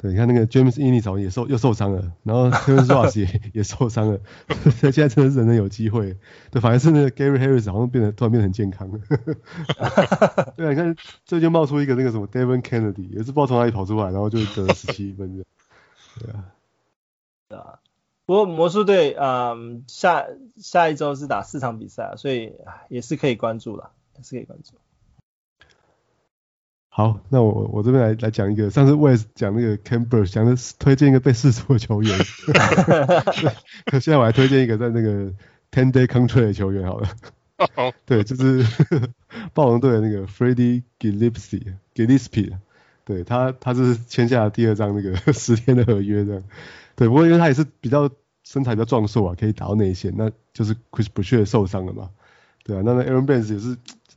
[0.10, 4.20] 你看那个 James Ennis 也受又受伤了，然后 Terrence Ross 也 也受伤了，
[4.80, 6.18] 现在真的是人人有机会。
[6.52, 9.00] 对，反而是那个 Gary Harris 好像变得突然变得很健康了。
[10.58, 10.96] 对啊，你看
[11.26, 15.44] 这就冒出一个那个什么 Devin Kennedy，也是不知道从哪里跑出来，然后就得了十七分。
[16.20, 16.46] 对啊，
[17.50, 17.80] 对啊。
[18.26, 20.26] 不过魔术队嗯下
[20.58, 22.54] 下一周是打四场比赛，所以
[22.90, 24.74] 也是可以关注了，也是可以关注。
[26.98, 32.18] 好，那我我这边来来讲一个，上次 Wes 讲那个 Birch 讲的推荐一个被释出的球员，
[33.86, 35.26] 可现在我来推荐一个在那个
[35.72, 37.10] Ten Day Contract 的球员好了。
[37.76, 38.66] 好， 对，就是
[39.54, 42.54] 暴龙队的那个 Freddie Gillespie，Gillespie，
[43.04, 46.42] 对他他是签下了第二张那个十天的合约这样。
[46.96, 48.10] 对，不过因为他也是比较
[48.46, 52.12] 身材比较壮硕啊，可以打到内线，那就是 Chris Boucher 受伤了嘛。
[52.64, 53.76] 对啊，那那 Aaron Baines 也是。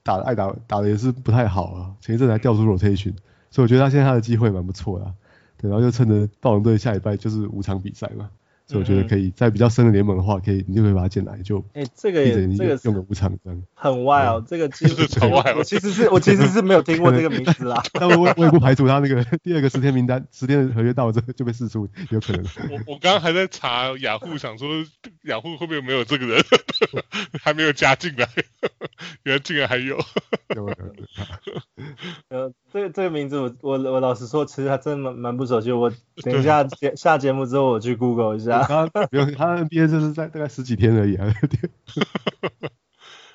[0.08, 3.12] 打爱打打的也是不太好啊，前一阵才调出 rotation，
[3.50, 5.14] 所以我觉得他现在他的机会蛮不错的，
[5.58, 8.30] 对，然后就趁着暴龙队下礼拜就是五场比赛嘛。
[8.68, 15.56] 所以我觉得可以在比较深的联盟的话，可以你就可以把它捡来，就哎，这个也这个用个五场这样，很 wild，这个其实 很 wild。
[15.56, 22.44] 我其实是我其实是没有听过这个名字啦， 但我我也不排除他那个第二个十天名单，十天的合约到了之后就被释出，有可能。
[22.70, 24.68] 我我刚刚还在查雅虎，想说
[25.24, 26.44] 雅虎会不会没有这个人，
[27.40, 28.28] 还没有加进来，
[29.22, 29.96] 原来竟然还有。
[32.28, 35.72] 呃，这个这个名字我我我老实说，其实还真蛮蛮不熟悉。
[35.72, 35.90] 我
[36.22, 38.62] 等一下节下节目之后我去 Google 一下。
[38.64, 41.26] 他不用，他 NBA 就是在大概十几天而已啊。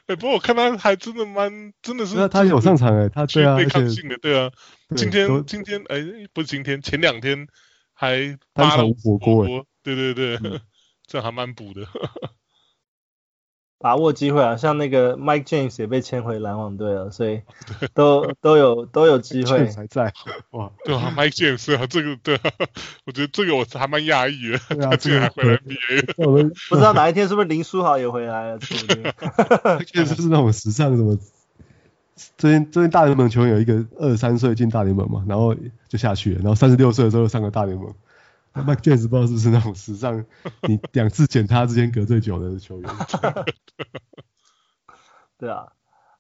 [0.06, 4.52] 哎、欸，不过我看他还真的蛮，真的是他他有上场哎、欸，他对啊，对抗性的对啊。
[4.96, 7.48] 今天今天哎、欸，不是今天，前两天
[7.94, 10.60] 还单场火锅，对对对，嗯、
[11.08, 11.88] 这还蛮补的。
[13.84, 17.42] 把握机会啊，像那个 Mike James 也被签回篮网队了，所以
[17.94, 19.70] 都 都有都有机会。
[19.72, 20.14] 还在
[20.52, 22.42] 哇，对啊，Mike James 啊，这个对啊，
[23.06, 24.58] 我觉得这个我还蛮讶异的，
[24.90, 26.54] 他竟然还回来 NBA。
[26.70, 28.60] 不知道哪一天是不是林书豪也回来了？
[29.86, 31.20] 确实是那种时尚什么，
[32.38, 35.54] 最近最近大联盟球员有一个二十三岁进大联盟嘛，然后
[35.90, 37.94] 就下去了，然后三十六岁的时候又上了大联盟。
[38.54, 40.26] Mike James 不知道是不是那种史上
[40.68, 42.90] 你两次捡他之间隔最久的球员。
[45.40, 45.70] 对啊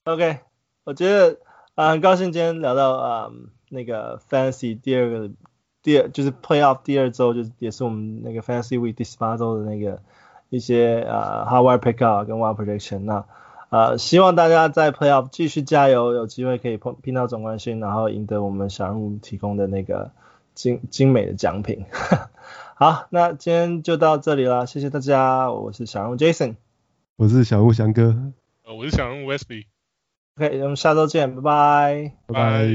[0.04, 0.40] ，OK，
[0.84, 1.38] 我觉得
[1.76, 3.30] 啊很高兴今天聊到啊、
[3.70, 5.30] 那个 Fancy 第二个
[5.84, 10.02] 第二就是 Playoff 第二周就是也是我们那个 Fancy Week 第十八周的那个
[10.50, 13.02] 一些啊 Hot Wire Pickup 跟 Wild Prediction。
[13.02, 13.26] 那
[13.70, 20.12] 啊希望大家在 Playoff 继续加油，有机会可以碰拼到总冠军，然后赢得我们小人物提供的那个。
[20.54, 21.86] 精精美的奖品，
[22.76, 26.56] 好，那今天就到这里了，谢谢大家，我是小人物 Jason，
[27.16, 28.16] 我是小人物翔哥，
[28.66, 32.68] 呃，我是小人物 Wesley，OK，我们下周见，拜拜，拜拜。